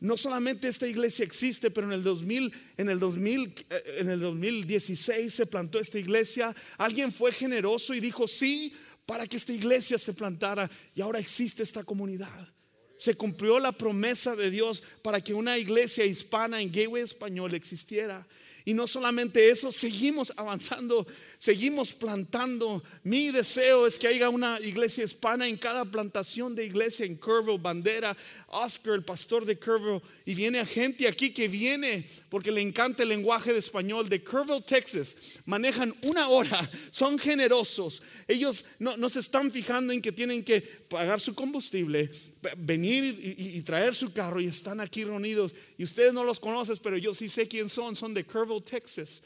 [0.00, 5.46] no solamente esta iglesia existe, pero en el 2000, en el 2000, eh, 2016 se
[5.46, 6.54] plantó esta iglesia.
[6.78, 11.62] Alguien fue generoso y dijo sí para que esta iglesia se plantara y ahora existe
[11.62, 12.48] esta comunidad.
[12.96, 18.26] Se cumplió la promesa de Dios para que una iglesia hispana en Gateway Español existiera.
[18.64, 21.06] Y no solamente eso, seguimos avanzando,
[21.38, 22.82] seguimos plantando.
[23.02, 27.58] Mi deseo es que haya una iglesia hispana en cada plantación de iglesia en Kerrville,
[27.58, 28.16] Bandera,
[28.48, 30.02] Oscar, el pastor de Kerrville.
[30.26, 34.62] Y viene gente aquí que viene porque le encanta el lenguaje de español de Kerrville,
[34.62, 35.40] Texas.
[35.46, 38.02] Manejan una hora, son generosos.
[38.28, 42.10] Ellos no, se están fijando en que tienen que pagar su combustible,
[42.58, 43.04] venir
[43.38, 45.54] y, traer su carro y están aquí reunidos.
[45.78, 47.94] Y ustedes no los conocen, pero yo sí sé quién son.
[47.94, 49.22] Son de Kerrville, Texas.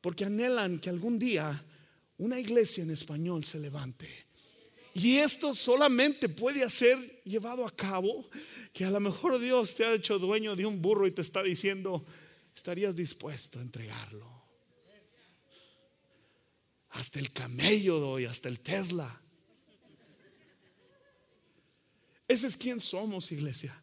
[0.00, 1.64] Porque anhelan que algún día
[2.18, 4.08] una iglesia en español se levante.
[4.94, 8.28] Y esto solamente puede ser llevado a cabo
[8.72, 11.44] que a lo mejor Dios te ha hecho dueño de un burro y te está
[11.44, 12.04] diciendo,
[12.56, 14.26] estarías dispuesto a entregarlo.
[16.90, 19.23] Hasta el camello doy, hasta el Tesla.
[22.26, 23.78] Ese es quien somos, iglesia.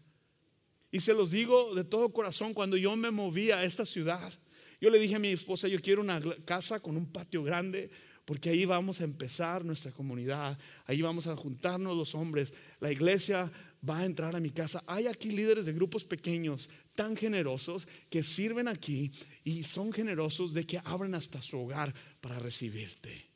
[0.91, 4.33] Y se los digo de todo corazón, cuando yo me moví a esta ciudad,
[4.81, 7.89] yo le dije a mi esposa, yo quiero una casa con un patio grande,
[8.25, 13.51] porque ahí vamos a empezar nuestra comunidad, ahí vamos a juntarnos los hombres, la iglesia
[13.87, 14.83] va a entrar a mi casa.
[14.87, 19.11] Hay aquí líderes de grupos pequeños tan generosos que sirven aquí
[19.43, 23.27] y son generosos de que abren hasta su hogar para recibirte.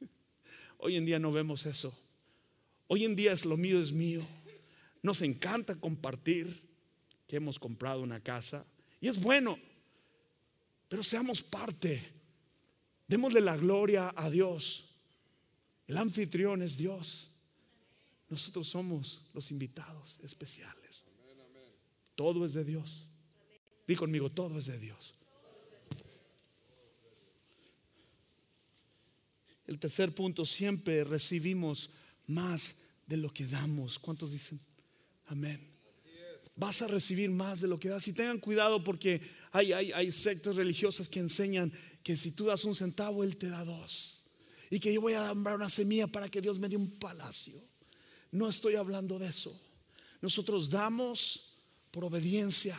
[0.78, 2.07] Hoy en día no vemos eso.
[2.88, 4.26] Hoy en día es lo mío es mío.
[5.02, 6.62] Nos encanta compartir
[7.26, 8.66] que hemos comprado una casa
[9.00, 9.58] y es bueno,
[10.88, 12.02] pero seamos parte.
[13.06, 14.96] Démosle la gloria a Dios.
[15.86, 17.28] El anfitrión es Dios.
[18.28, 21.04] Nosotros somos los invitados especiales.
[22.14, 23.06] Todo es de Dios.
[23.86, 25.14] Di conmigo, todo es de Dios.
[29.66, 31.90] El tercer punto, siempre recibimos
[32.28, 33.98] más de lo que damos.
[33.98, 34.60] ¿Cuántos dicen?
[35.26, 35.60] Amén.
[36.54, 38.06] Vas a recibir más de lo que das.
[38.08, 39.20] Y tengan cuidado porque
[39.52, 43.64] hay, hay, sectas religiosas que enseñan que si tú das un centavo, Él te da
[43.64, 44.24] dos.
[44.70, 47.54] Y que yo voy a dar una semilla para que Dios me dé un palacio.
[48.30, 49.58] No estoy hablando de eso.
[50.20, 51.60] Nosotros damos
[51.90, 52.78] por obediencia,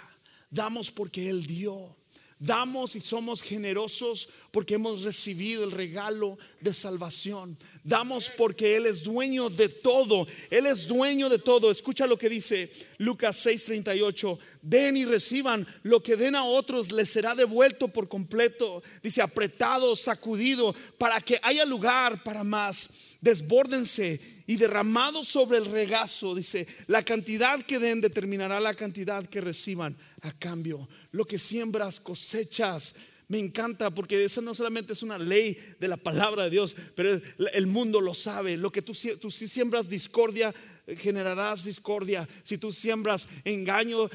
[0.50, 1.96] damos porque Él dio.
[2.42, 7.58] Damos y somos generosos porque hemos recibido el regalo de salvación.
[7.84, 10.26] Damos porque Él es dueño de todo.
[10.50, 11.70] Él es dueño de todo.
[11.70, 14.40] Escucha lo que dice Lucas 6:38.
[14.62, 18.84] Den y reciban lo que den a otros les será devuelto por completo.
[19.04, 26.36] Dice apretado, sacudido, para que haya lugar para más desbórdense y derramados sobre el regazo,
[26.36, 30.88] dice, la cantidad que den determinará la cantidad que reciban a cambio.
[31.12, 32.96] Lo que siembras cosechas.
[33.28, 37.22] Me encanta porque esa no solamente es una ley de la palabra de Dios, pero
[37.54, 38.58] el mundo lo sabe.
[38.58, 40.52] Lo que tú, tú si siembras discordia,
[40.98, 42.28] generarás discordia.
[42.44, 44.10] Si tú siembras engaño,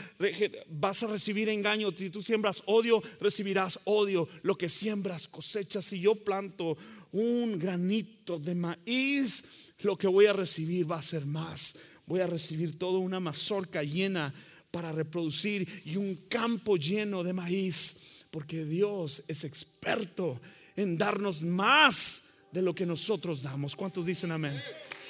[0.68, 1.92] vas a recibir engaño.
[1.96, 4.28] Si tú siembras odio, recibirás odio.
[4.42, 5.84] Lo que siembras cosechas.
[5.84, 6.76] Si yo planto
[7.14, 11.76] un granito de maíz, lo que voy a recibir va a ser más.
[12.06, 14.34] Voy a recibir toda una mazorca llena
[14.70, 20.40] para reproducir y un campo lleno de maíz, porque Dios es experto
[20.74, 23.76] en darnos más de lo que nosotros damos.
[23.76, 24.60] ¿Cuántos dicen amén?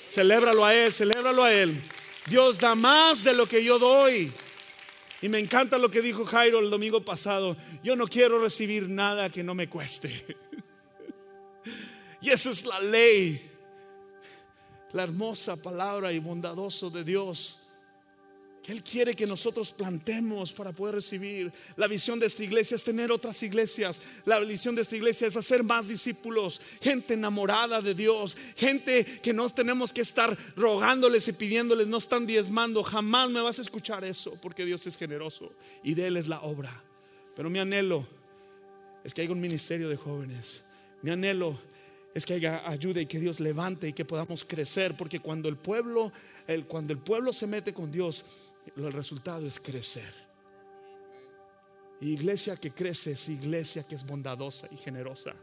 [0.07, 1.81] Celébralo a Él, celébralo a Él.
[2.29, 4.31] Dios da más de lo que yo doy.
[5.23, 7.57] Y me encanta lo que dijo Jairo el domingo pasado.
[7.83, 10.37] Yo no quiero recibir nada que no me cueste.
[12.25, 13.39] Y esa es la ley,
[14.93, 17.59] la hermosa palabra y bondadoso de Dios.
[18.63, 21.53] Que Él quiere que nosotros plantemos para poder recibir.
[21.77, 24.01] La visión de esta iglesia es tener otras iglesias.
[24.25, 29.35] La visión de esta iglesia es hacer más discípulos, gente enamorada de Dios, gente que
[29.35, 32.83] no tenemos que estar rogándoles y pidiéndoles, no están diezmando.
[32.83, 36.41] Jamás me vas a escuchar eso porque Dios es generoso y de Él es la
[36.41, 36.73] obra.
[37.37, 38.09] Pero mi anhelo
[39.05, 40.63] es que haya un ministerio de jóvenes.
[41.03, 41.74] Mi anhelo
[42.15, 45.57] es que haya ayuda y que Dios levante y que podamos crecer, porque cuando el
[45.57, 46.13] pueblo,
[46.69, 50.13] cuando el pueblo se mete con Dios, el resultado es crecer.
[52.01, 55.35] Iglesia que crece es iglesia que es bondadosa y generosa.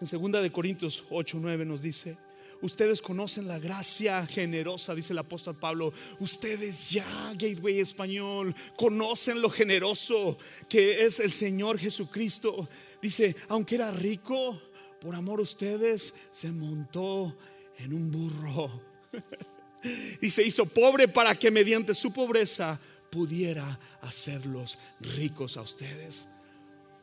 [0.00, 2.18] En segunda de Corintios 8, 9 nos dice,
[2.62, 5.92] Ustedes conocen la gracia generosa, dice el apóstol Pablo.
[6.20, 12.68] Ustedes ya, Gateway Español, conocen lo generoso que es el Señor Jesucristo.
[13.02, 14.62] Dice, aunque era rico,
[15.00, 17.36] por amor ustedes, se montó
[17.78, 18.70] en un burro.
[20.20, 22.78] y se hizo pobre para que mediante su pobreza
[23.10, 26.28] pudiera hacerlos ricos a ustedes.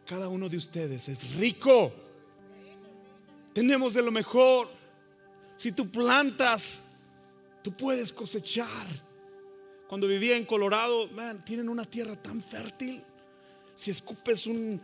[0.06, 1.92] Cada uno de ustedes es rico.
[3.54, 4.79] Tenemos de lo mejor.
[5.60, 7.00] Si tú plantas,
[7.62, 8.88] tú puedes cosechar.
[9.90, 11.10] Cuando vivía en Colorado,
[11.44, 13.04] tienen una tierra tan fértil.
[13.76, 14.80] Si escupes un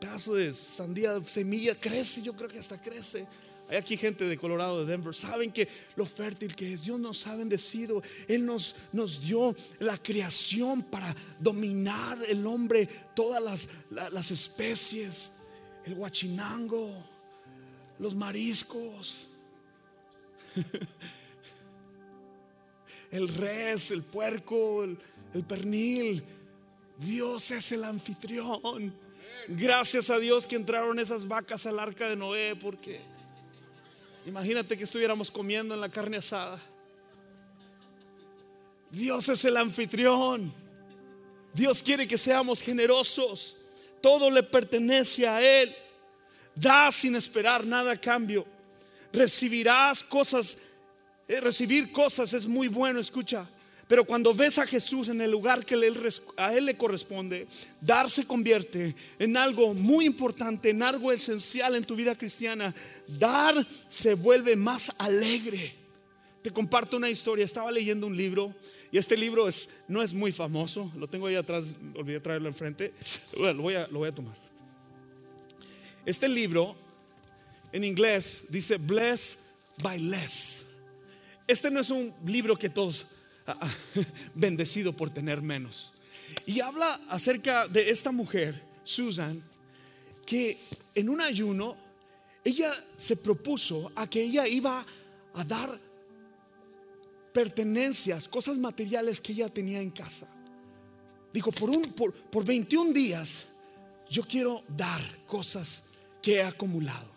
[0.00, 3.24] pedazo de sandía, semilla, crece, yo creo que hasta crece.
[3.68, 6.82] Hay aquí gente de Colorado, de Denver, saben que lo fértil que es.
[6.82, 8.02] Dios nos ha bendecido.
[8.26, 15.34] Él nos, nos dio la creación para dominar el hombre, todas las, las especies,
[15.86, 17.13] el guachinango
[17.98, 19.26] los mariscos,
[23.10, 24.98] el res, el puerco, el,
[25.46, 26.22] pernil.
[26.98, 28.94] Dios es el anfitrión.
[29.48, 33.00] Gracias a Dios que entraron esas vacas al arca de Noé, porque
[34.26, 36.60] imagínate que estuviéramos comiendo en la carne asada.
[38.90, 40.52] Dios es el anfitrión.
[41.52, 43.56] Dios quiere que seamos generosos.
[44.00, 45.74] Todo le pertenece a Él.
[46.54, 48.46] Da sin esperar nada a cambio.
[49.12, 50.58] Recibirás cosas.
[51.26, 53.46] Eh, recibir cosas es muy bueno, escucha.
[53.86, 55.74] Pero cuando ves a Jesús en el lugar que
[56.36, 57.46] a Él le corresponde,
[57.80, 62.74] dar se convierte en algo muy importante, en algo esencial en tu vida cristiana.
[63.06, 65.74] Dar se vuelve más alegre.
[66.40, 67.44] Te comparto una historia.
[67.44, 68.54] Estaba leyendo un libro
[68.90, 70.90] y este libro es, no es muy famoso.
[70.96, 71.64] Lo tengo ahí atrás,
[71.94, 72.94] olvidé traerlo enfrente.
[73.36, 74.43] lo, voy a, lo voy a tomar.
[76.06, 76.76] Este libro
[77.72, 79.50] en inglés dice Bless
[79.82, 80.66] by Less.
[81.46, 83.06] Este no es un libro que todos
[83.46, 83.70] Ah, ah,
[84.34, 85.92] bendecido por tener menos.
[86.46, 89.42] Y habla acerca de esta mujer, Susan,
[90.24, 90.58] que
[90.94, 91.76] en un ayuno
[92.42, 94.84] ella se propuso a que ella iba
[95.34, 95.78] a dar
[97.32, 100.34] pertenencias, cosas materiales que ella tenía en casa.
[101.32, 103.48] Dijo, por, un, por, por 21 días
[104.08, 105.93] yo quiero dar cosas
[106.24, 107.12] que he acumulado.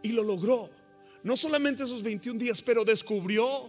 [0.00, 0.70] Y lo logró.
[1.24, 3.68] No solamente esos 21 días, pero descubrió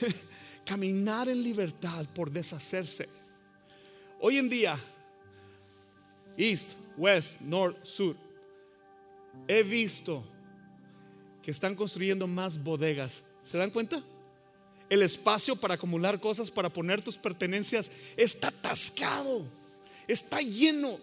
[0.66, 3.08] caminar en libertad por deshacerse.
[4.18, 4.76] Hoy en día,
[6.36, 8.16] East, West, North, Sur,
[9.46, 10.24] he visto
[11.40, 13.22] que están construyendo más bodegas.
[13.44, 14.02] ¿Se dan cuenta?
[14.88, 19.46] El espacio para acumular cosas, para poner tus pertenencias, está atascado,
[20.08, 20.98] está lleno.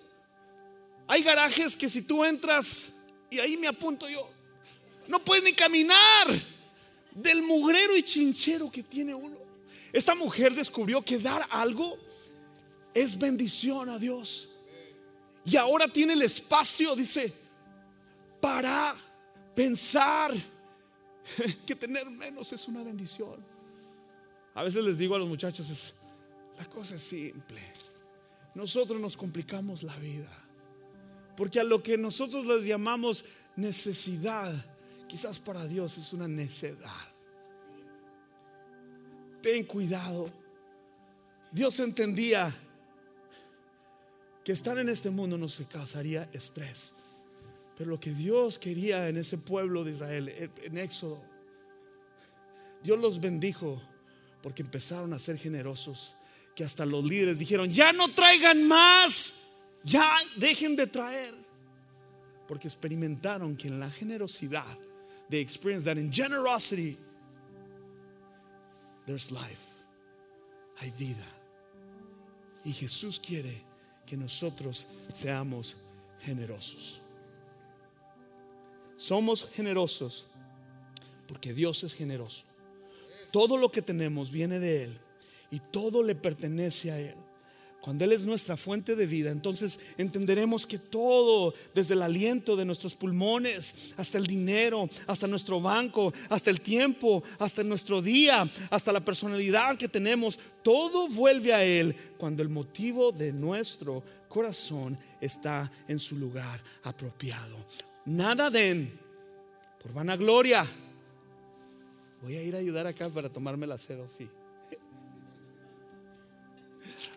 [1.07, 2.96] Hay garajes que si tú entras,
[3.29, 4.29] y ahí me apunto yo,
[5.07, 6.27] no puedes ni caminar
[7.11, 9.37] del mugrero y chinchero que tiene uno.
[9.91, 11.97] Esta mujer descubrió que dar algo
[12.93, 14.49] es bendición a Dios.
[15.45, 17.33] Y ahora tiene el espacio, dice,
[18.41, 18.95] para
[19.55, 20.33] pensar
[21.65, 23.43] que tener menos es una bendición.
[24.53, 25.93] A veces les digo a los muchachos, es,
[26.57, 27.61] la cosa es simple.
[28.55, 30.46] Nosotros nos complicamos la vida.
[31.38, 33.23] Porque a lo que nosotros les llamamos
[33.56, 34.54] necesidad,
[35.08, 37.17] quizás para Dios es una necedad
[39.41, 40.30] ten cuidado.
[41.52, 42.54] Dios entendía
[44.43, 46.95] que estar en este mundo nos causaría estrés.
[47.78, 51.21] Pero lo que Dios quería en ese pueblo de Israel, en Éxodo,
[52.84, 53.82] Dios los bendijo
[54.41, 56.15] porque empezaron a ser generosos,
[56.56, 59.46] que hasta los líderes dijeron, ya no traigan más,
[59.83, 61.33] ya dejen de traer,
[62.47, 64.77] porque experimentaron que en la generosidad,
[65.29, 66.97] they experienced that in generosity,
[69.05, 69.83] there's life.
[70.79, 71.25] Hay vida.
[72.63, 73.63] Y Jesús quiere
[74.05, 75.75] que nosotros seamos
[76.21, 76.99] generosos.
[78.97, 80.25] Somos generosos
[81.27, 82.43] porque Dios es generoso.
[83.31, 84.99] Todo lo que tenemos viene de Él
[85.51, 87.15] y todo le pertenece a Él.
[87.81, 92.65] Cuando Él es nuestra fuente de vida, entonces entenderemos que todo, desde el aliento de
[92.65, 98.91] nuestros pulmones, hasta el dinero, hasta nuestro banco, hasta el tiempo, hasta nuestro día, hasta
[98.91, 105.71] la personalidad que tenemos, todo vuelve a Él cuando el motivo de nuestro corazón está
[105.87, 107.55] en su lugar apropiado.
[108.05, 108.99] Nada den
[109.81, 110.65] por vanagloria.
[112.21, 114.27] Voy a ir a ayudar acá para tomarme la sedofí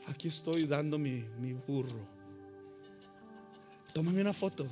[0.06, 1.22] aquí estoy dando mi,
[1.66, 1.98] burro.
[3.92, 4.66] Tómame una foto.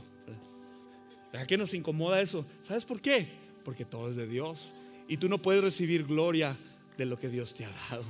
[1.32, 2.44] ¿A qué nos incomoda eso?
[2.62, 3.28] ¿Sabes por qué?
[3.64, 4.72] Porque todo es de Dios.
[5.08, 6.56] Y tú no puedes recibir gloria
[6.96, 8.04] de lo que Dios te ha dado.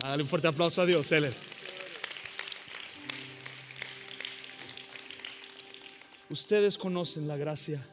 [0.00, 1.34] Dale un fuerte aplauso a Dios, Seller.
[6.30, 7.84] Ustedes conocen la gracia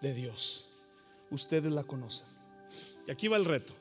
[0.00, 0.66] de Dios.
[1.30, 2.26] Ustedes la conocen.
[3.06, 3.74] Y aquí va el reto.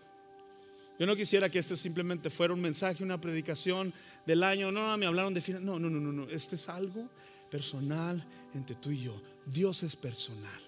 [1.01, 3.91] Yo no quisiera que este simplemente fuera un mensaje, una predicación
[4.27, 4.71] del año.
[4.71, 5.65] No, me hablaron de final.
[5.65, 6.29] No, no, no, no, no.
[6.29, 7.09] Este es algo
[7.49, 9.19] personal entre tú y yo.
[9.47, 10.61] Dios es personal.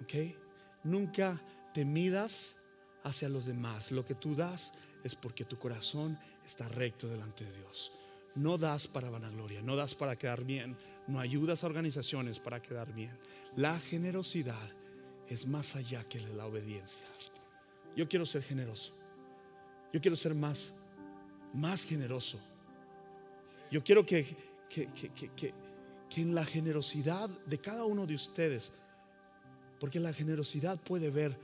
[0.00, 0.32] ¿Ok?
[0.84, 1.42] Nunca
[1.74, 2.58] te midas
[3.02, 3.90] hacia los demás.
[3.90, 7.90] Lo que tú das es porque tu corazón está recto delante de Dios.
[8.36, 10.76] No das para vanagloria, no das para quedar bien,
[11.08, 13.18] no ayudas a organizaciones para quedar bien.
[13.56, 14.68] La generosidad
[15.28, 17.02] es más allá que la obediencia.
[17.96, 19.05] Yo quiero ser generoso.
[19.92, 20.84] Yo quiero ser más,
[21.52, 22.38] más generoso.
[23.70, 24.24] Yo quiero que,
[24.68, 28.72] que, que, en la generosidad de cada uno de ustedes,
[29.80, 31.36] porque la generosidad puede ver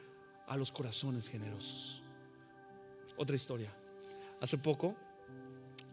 [0.47, 2.03] a los corazones generosos.
[3.17, 3.73] Otra historia.
[4.41, 4.97] Hace poco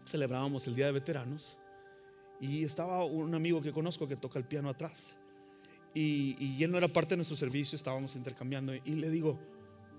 [0.04, 1.56] celebrábamos el Día de Veteranos
[2.40, 5.14] y estaba un amigo que conozco que toca el piano atrás.
[5.94, 8.74] Y, y él no era parte de nuestro servicio, estábamos intercambiando.
[8.74, 9.38] Y le digo,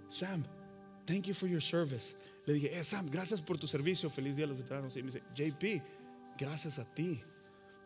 [0.10, 0.44] Sam,
[1.06, 2.16] thank you for your service.
[2.46, 4.96] Le dije, eh, Sam, gracias por tu servicio, feliz día a los veteranos.
[4.96, 5.84] Y me dice, JP,
[6.38, 7.22] gracias a ti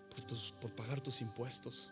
[0.09, 1.91] por, tus, por pagar tus impuestos.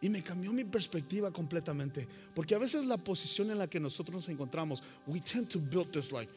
[0.00, 2.06] Y me cambió mi perspectiva completamente.
[2.34, 5.90] Porque a veces la posición en la que nosotros nos encontramos, we tend to build
[5.90, 6.30] this like,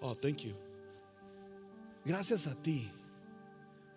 [0.00, 0.54] oh, thank you.
[2.04, 2.90] Gracias a ti.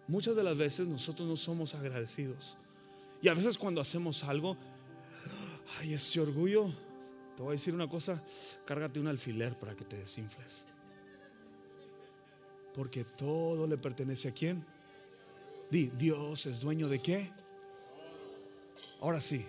[0.08, 2.58] Muchas de las veces nosotros no somos agradecidos.
[3.22, 4.58] Y a veces cuando hacemos algo,
[5.80, 6.74] ay, ese orgullo,
[7.36, 8.22] te voy a decir una cosa,
[8.66, 10.66] cárgate un alfiler para que te desinfles.
[12.74, 14.66] Porque todo le pertenece a quién?
[15.70, 17.32] Di, Dios es dueño de qué?
[19.00, 19.46] Ahora sí,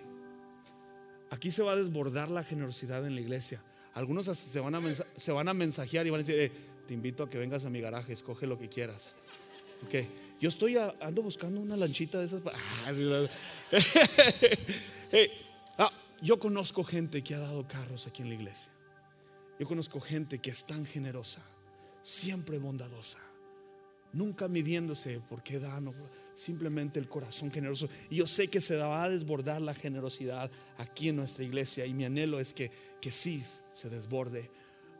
[1.29, 3.61] aquí se va a desbordar la generosidad en la iglesia.
[3.93, 6.51] Algunos se van a, se van a mensajear y van a decir, eh,
[6.87, 9.13] te invito a que vengas a mi garaje, escoge lo que quieras.
[9.85, 10.07] Ok,
[10.39, 12.41] yo estoy ando buscando una lanchita de esas.
[15.75, 15.89] Ah,
[16.23, 18.71] yo conozco gente que ha dado carros aquí en la iglesia.
[19.59, 21.41] Yo conozco gente que es tan generosa,
[22.01, 23.19] siempre bondadosa,
[24.13, 25.93] nunca midiéndose por qué dan
[26.33, 27.89] simplemente el corazón generoso.
[28.09, 31.93] Y yo sé que se va a desbordar la generosidad aquí en nuestra iglesia y
[31.93, 32.71] mi anhelo es que,
[33.01, 33.43] que sí
[33.73, 34.49] se desborde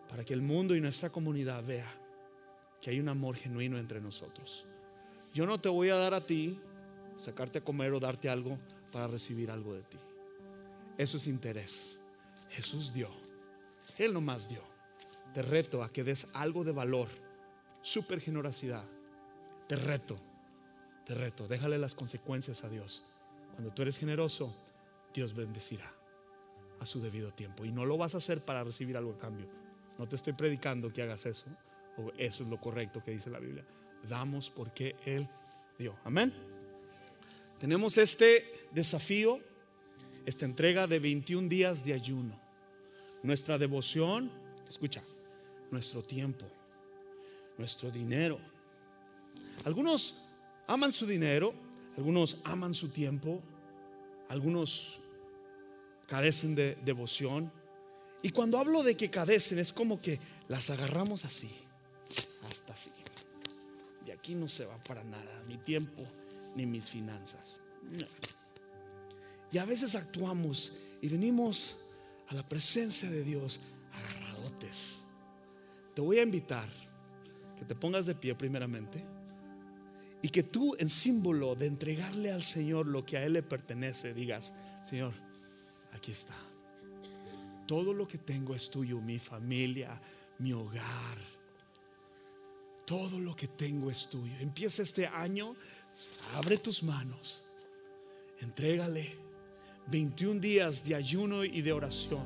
[0.10, 1.92] para que el mundo y nuestra comunidad vea
[2.82, 4.66] que hay un amor genuino entre nosotros.
[5.34, 6.60] Yo no te voy a dar a ti,
[7.18, 8.58] sacarte a comer o darte algo
[8.92, 9.98] para recibir algo de ti.
[10.98, 12.00] Eso es interés.
[12.52, 13.10] Jesús dio.
[13.98, 14.62] Él nomás dio.
[15.34, 17.08] Te reto a que des algo de valor.
[17.82, 18.86] Super generosidad.
[19.68, 20.20] Te reto
[21.06, 23.04] te reto, déjale las consecuencias a Dios.
[23.54, 24.56] Cuando tú eres generoso,
[25.14, 25.92] Dios bendecirá
[26.80, 27.66] a su debido tiempo.
[27.66, 29.48] Y no lo vas a hacer para recibir algo a cambio.
[29.98, 31.46] No te estoy predicando que hagas eso.
[31.98, 33.66] O eso es lo correcto que dice la Biblia.
[34.08, 35.28] Damos porque Él
[35.78, 35.96] dio.
[36.06, 36.34] Amén.
[37.60, 39.40] Tenemos este desafío,
[40.26, 42.40] esta entrega de 21 días de ayuno.
[43.24, 44.32] Nuestra devoción,
[44.70, 45.02] escucha,
[45.72, 46.46] nuestro tiempo,
[47.58, 48.40] nuestro dinero.
[49.66, 50.16] Algunos
[50.68, 51.54] aman su dinero,
[51.98, 53.42] algunos aman su tiempo,
[54.30, 55.00] algunos
[56.08, 57.52] carecen de devoción.
[58.22, 61.50] Y cuando hablo de que cadecen es como que las agarramos así,
[62.48, 62.92] hasta así.
[64.08, 66.04] Y aquí no se va para nada, mi tiempo
[66.56, 67.60] ni mis finanzas.
[69.54, 71.76] Y a veces actuamos y venimos
[72.28, 73.60] a la presencia de Dios
[73.94, 75.02] agarradotes.
[75.94, 76.68] Te voy a invitar
[77.56, 79.06] que te pongas de pie primeramente.
[80.24, 84.16] Y que tú en símbolo de entregarle al Señor lo que a Él le pertenece,
[84.16, 84.56] digas,
[84.90, 85.14] Señor,
[85.92, 86.36] aquí está.
[87.68, 90.02] Todo lo que tengo es tuyo, mi familia,
[90.40, 91.18] mi hogar.
[92.88, 94.34] Todo lo que tengo es tuyo.
[94.40, 95.56] Empieza este año,
[96.34, 97.44] abre tus manos,
[98.40, 99.23] entrégale
[99.88, 102.24] 21 días de ayuno y de oración.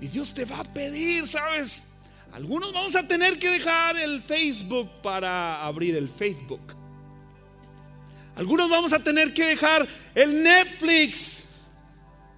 [0.00, 1.94] Y Dios te va a pedir, ¿sabes?
[2.32, 6.74] Algunos vamos a tener que dejar el Facebook para abrir el Facebook.
[8.36, 11.50] Algunos vamos a tener que dejar el Netflix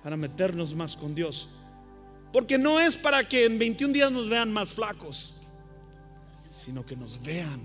[0.03, 1.49] para meternos más con Dios.
[2.33, 5.35] Porque no es para que en 21 días nos vean más flacos,
[6.51, 7.61] sino que nos vean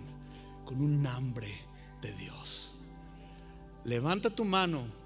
[0.63, 1.53] con un hambre
[2.01, 2.77] de Dios.
[3.83, 5.00] Levanta tu mano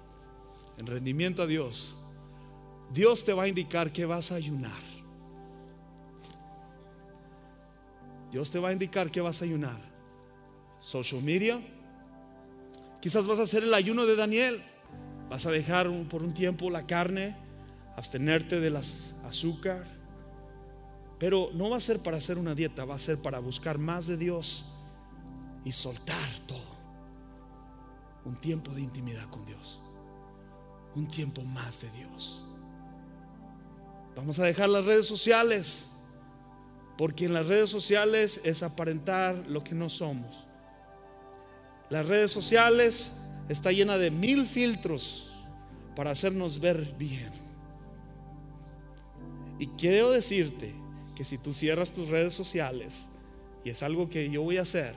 [0.78, 2.04] en rendimiento a Dios.
[2.92, 4.82] Dios te va a indicar que vas a ayunar.
[8.30, 9.80] Dios te va a indicar que vas a ayunar.
[10.78, 11.60] Social media
[13.06, 14.60] Quizás vas a hacer el ayuno de Daniel.
[15.30, 17.36] Vas a dejar por un tiempo la carne,
[17.96, 19.84] abstenerte de las azúcar.
[21.20, 24.08] Pero no va a ser para hacer una dieta, va a ser para buscar más
[24.08, 24.78] de Dios
[25.64, 26.76] y soltar todo.
[28.24, 29.80] Un tiempo de intimidad con Dios.
[30.96, 32.42] Un tiempo más de Dios.
[34.16, 36.02] Vamos a dejar las redes sociales,
[36.96, 40.46] porque en las redes sociales es aparentar lo que no somos.
[41.90, 45.30] Las redes sociales está llena de mil filtros
[45.94, 47.30] para hacernos ver bien.
[49.58, 50.74] Y quiero decirte
[51.14, 53.08] que si tú cierras tus redes sociales,
[53.64, 54.94] y es algo que yo voy a hacer,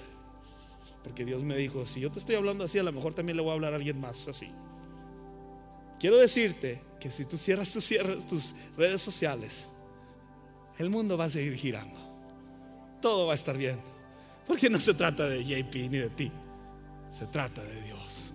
[1.03, 3.41] porque Dios me dijo, si yo te estoy hablando así, a lo mejor también le
[3.41, 4.49] voy a hablar a alguien más así.
[5.99, 9.67] Quiero decirte que si tú cierras tus, redes sociales,
[10.77, 11.99] el mundo va a seguir girando.
[13.01, 13.79] Todo va a estar bien.
[14.47, 16.31] Porque no se trata de JP ni de ti.
[17.11, 18.33] Se trata de Dios.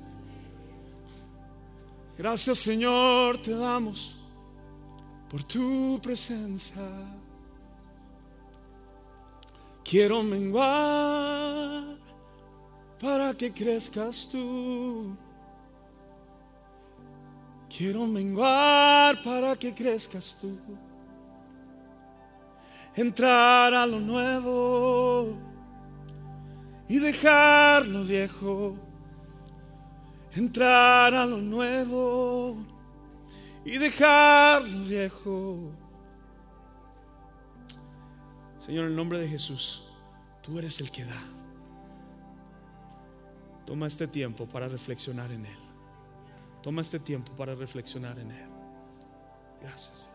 [2.16, 4.16] Gracias Señor, te damos
[5.30, 6.82] por tu presencia.
[9.82, 11.98] Quiero menguar
[13.00, 15.16] para que crezcas tú.
[17.76, 20.56] Quiero menguar para que crezcas tú.
[22.94, 25.36] Entrar a lo nuevo
[26.88, 28.76] y dejar lo viejo.
[30.32, 32.58] Entrar a lo nuevo
[33.64, 35.72] y dejar lo viejo.
[38.60, 39.90] Señor, en el nombre de Jesús,
[40.42, 41.22] tú eres el que da.
[43.66, 45.63] Toma este tiempo para reflexionar en Él.
[46.64, 48.48] Toma este tiempo para reflexionar en Él.
[49.60, 50.08] Gracias.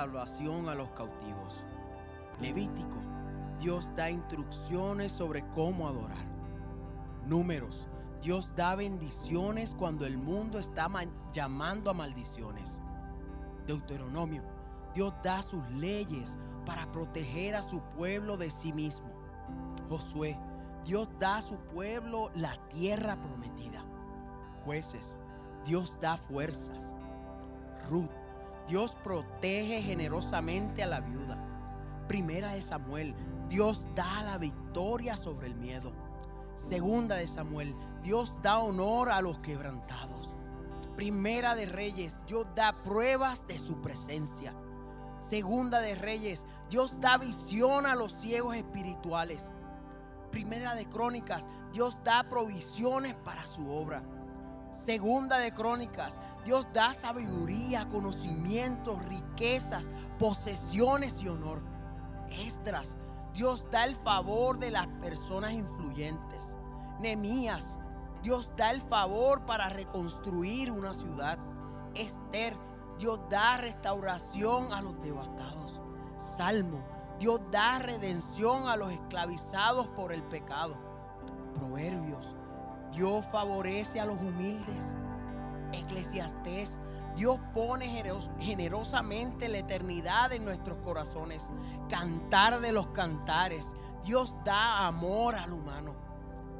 [0.00, 1.62] Salvación a los cautivos.
[2.40, 2.96] Levítico,
[3.58, 6.26] Dios da instrucciones sobre cómo adorar.
[7.26, 7.86] Números,
[8.22, 10.88] Dios da bendiciones cuando el mundo está
[11.34, 12.80] llamando a maldiciones.
[13.66, 14.42] Deuteronomio,
[14.94, 19.10] Dios da sus leyes para proteger a su pueblo de sí mismo.
[19.90, 20.38] Josué,
[20.86, 23.84] Dios da a su pueblo la tierra prometida.
[24.64, 25.20] Jueces,
[25.66, 26.90] Dios da fuerzas.
[28.70, 31.36] Dios protege generosamente a la viuda.
[32.06, 33.16] Primera de Samuel,
[33.48, 35.92] Dios da la victoria sobre el miedo.
[36.54, 40.30] Segunda de Samuel, Dios da honor a los quebrantados.
[40.94, 44.54] Primera de Reyes, Dios da pruebas de su presencia.
[45.18, 49.50] Segunda de Reyes, Dios da visión a los ciegos espirituales.
[50.30, 54.04] Primera de Crónicas, Dios da provisiones para su obra.
[54.72, 61.60] Segunda de Crónicas, Dios da sabiduría, conocimientos, riquezas, posesiones y honor.
[62.30, 62.96] Estras,
[63.34, 66.56] Dios da el favor de las personas influyentes.
[67.00, 67.78] Nemías,
[68.22, 71.38] Dios da el favor para reconstruir una ciudad.
[71.94, 72.56] Esther,
[72.98, 75.80] Dios da restauración a los devastados.
[76.16, 76.82] Salmo,
[77.18, 80.76] Dios da redención a los esclavizados por el pecado.
[81.54, 82.34] Proverbios,
[82.92, 84.94] Dios favorece a los humildes.
[85.72, 86.80] Eclesiastés,
[87.16, 88.02] Dios pone
[88.38, 91.46] generosamente la eternidad en nuestros corazones.
[91.88, 93.74] Cantar de los cantares.
[94.04, 95.94] Dios da amor al humano.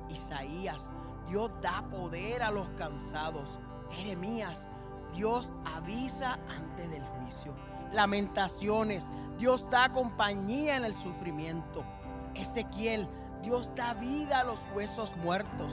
[0.09, 0.91] Isaías,
[1.29, 3.59] Dios da poder a los cansados.
[3.91, 4.69] Jeremías,
[5.15, 7.55] Dios avisa antes del juicio.
[7.93, 11.85] Lamentaciones, Dios da compañía en el sufrimiento.
[12.35, 13.09] Ezequiel,
[13.43, 15.73] Dios da vida a los huesos muertos.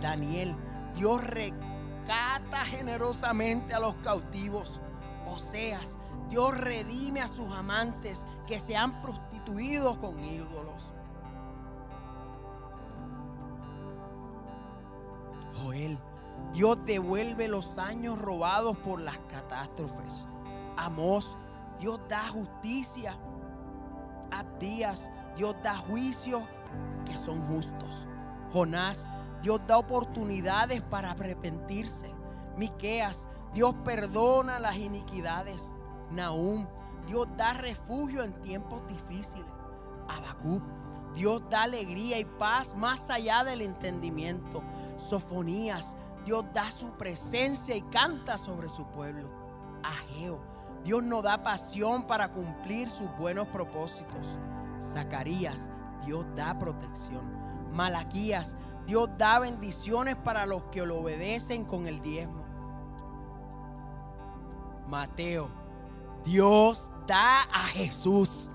[0.00, 0.54] Daniel,
[0.94, 4.80] Dios rescata generosamente a los cautivos.
[5.26, 10.94] Oseas, Dios redime a sus amantes que se han prostituido con ídolos.
[15.62, 15.98] Joel,
[16.52, 20.26] Dios devuelve los años robados por las catástrofes.
[20.76, 21.36] Amós,
[21.78, 23.16] Dios da justicia.
[24.30, 26.46] Abdías, Dios da juicio
[27.04, 28.06] que son justos.
[28.52, 29.10] Jonás,
[29.42, 32.12] Dios da oportunidades para arrepentirse.
[32.56, 35.70] Miqueas, Dios perdona las iniquidades.
[36.10, 36.66] Nahum,
[37.06, 39.46] Dios da refugio en tiempos difíciles.
[40.08, 40.60] Abacú,
[41.14, 44.62] Dios da alegría y paz más allá del entendimiento.
[44.96, 49.28] Sofonías, Dios da su presencia y canta sobre su pueblo.
[49.82, 50.40] Ageo,
[50.84, 54.36] Dios nos da pasión para cumplir sus buenos propósitos.
[54.80, 55.70] Zacarías,
[56.04, 57.48] Dios da protección.
[57.72, 58.56] Malaquías,
[58.88, 62.42] Dios da bendiciones para los que lo obedecen con el diezmo.
[64.88, 65.50] Mateo,
[66.24, 68.50] Dios da a Jesús.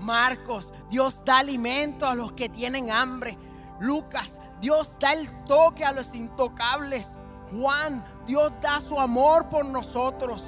[0.00, 3.38] Marcos, Dios da alimento a los que tienen hambre.
[3.78, 7.20] Lucas, Dios da el toque a los intocables.
[7.52, 10.42] Juan, Dios da su amor por nosotros.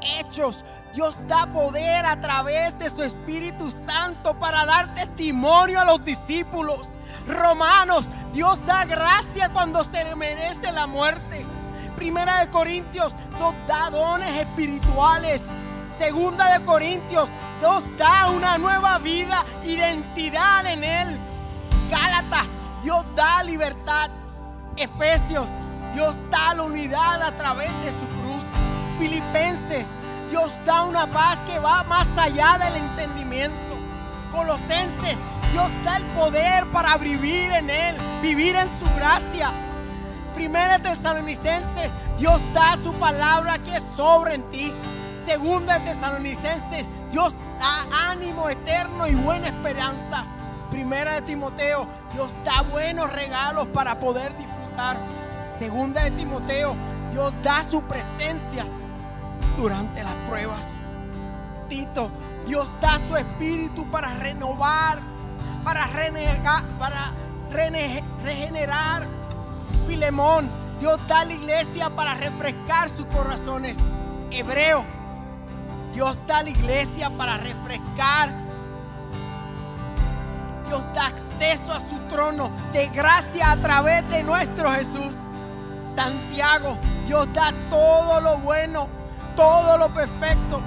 [0.00, 6.02] Hechos, Dios da poder a través de su Espíritu Santo para dar testimonio a los
[6.02, 6.88] discípulos.
[7.26, 11.44] Romanos, Dios da gracia cuando se merece la muerte.
[11.96, 15.44] Primera de Corintios, Dios da dones espirituales.
[15.98, 21.18] Segunda de Corintios, Dios da una nueva vida, identidad en Él.
[21.90, 22.46] Gálatas,
[22.82, 24.10] Dios da libertad.
[24.76, 25.48] Efesios,
[25.94, 28.44] Dios da la unidad a través de su cruz.
[29.00, 29.88] Filipenses,
[30.30, 33.67] Dios da una paz que va más allá del entendimiento.
[34.38, 35.18] Colosenses,
[35.50, 39.50] Dios da el poder para vivir en Él, vivir en su gracia.
[40.32, 44.72] Primera de Tesalonicenses, Dios da su palabra que es sobre en ti.
[45.26, 50.24] Segunda de Tesalonicenses, Dios da ánimo eterno y buena esperanza.
[50.70, 54.98] Primera de Timoteo, Dios da buenos regalos para poder disfrutar.
[55.58, 56.76] Segunda de Timoteo,
[57.10, 58.64] Dios da su presencia
[59.56, 60.64] durante las pruebas.
[61.68, 62.08] Tito,
[62.48, 65.00] Dios da su espíritu para renovar,
[65.62, 67.12] para renegar, para
[67.50, 69.06] regenerar.
[69.86, 73.76] Filemón, Dios da a la iglesia para refrescar sus corazones.
[74.30, 74.82] Hebreo,
[75.92, 78.30] Dios da a la iglesia para refrescar.
[80.68, 85.14] Dios da acceso a su trono de gracia a través de nuestro Jesús.
[85.94, 88.88] Santiago, Dios da todo lo bueno,
[89.36, 90.62] todo lo perfecto.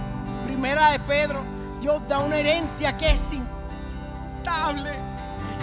[0.46, 1.51] Primera de Pedro,
[1.82, 5.00] Dios da una herencia que es incontable,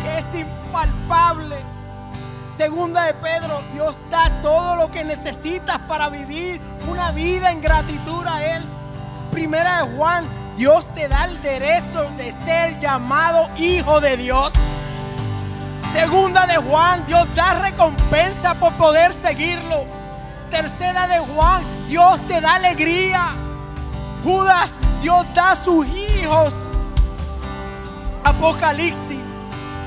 [0.03, 1.57] que es impalpable.
[2.57, 6.61] Segunda de Pedro, Dios da todo lo que necesitas para vivir
[6.91, 8.65] una vida en gratitud a Él.
[9.31, 14.53] Primera de Juan, Dios te da el derecho de ser llamado hijo de Dios.
[15.93, 19.87] Segunda de Juan, Dios da recompensa por poder seguirlo.
[20.51, 23.21] Tercera de Juan, Dios te da alegría.
[24.25, 26.55] Judas, Dios da sus hijos.
[28.25, 29.21] Apocalipsis,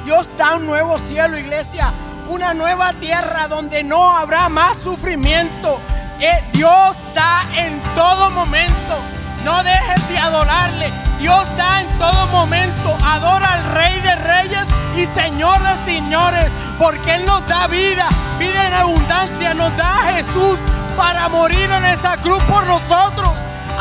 [0.05, 1.91] Dios da un nuevo cielo, iglesia.
[2.29, 5.79] Una nueva tierra donde no habrá más sufrimiento.
[6.19, 8.99] Eh, Dios da en todo momento.
[9.43, 10.91] No dejes de adorarle.
[11.19, 12.97] Dios da en todo momento.
[13.03, 16.51] Adora al Rey de Reyes y Señor de Señores.
[16.79, 18.07] Porque Él nos da vida,
[18.39, 19.53] vida en abundancia.
[19.53, 20.59] Nos da a Jesús
[20.95, 23.31] para morir en esa cruz por nosotros.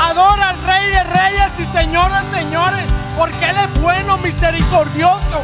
[0.01, 2.86] Adora al Rey de Reyes y Señor Señores.
[3.18, 5.42] Porque Él es bueno, misericordioso.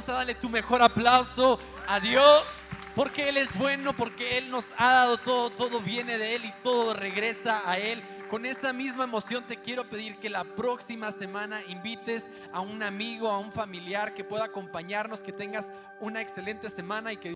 [0.00, 0.12] Iglesia generosa.
[0.12, 2.60] Dale tu mejor aplauso a Dios.
[2.94, 6.52] Porque Él es bueno, porque Él nos ha dado todo, todo viene de Él y
[6.62, 8.02] todo regresa a Él.
[8.28, 13.28] Con esa misma emoción te quiero pedir que la próxima semana invites a un amigo,
[13.28, 15.70] a un familiar que pueda acompañarnos, que tengas
[16.00, 17.28] una excelente semana y que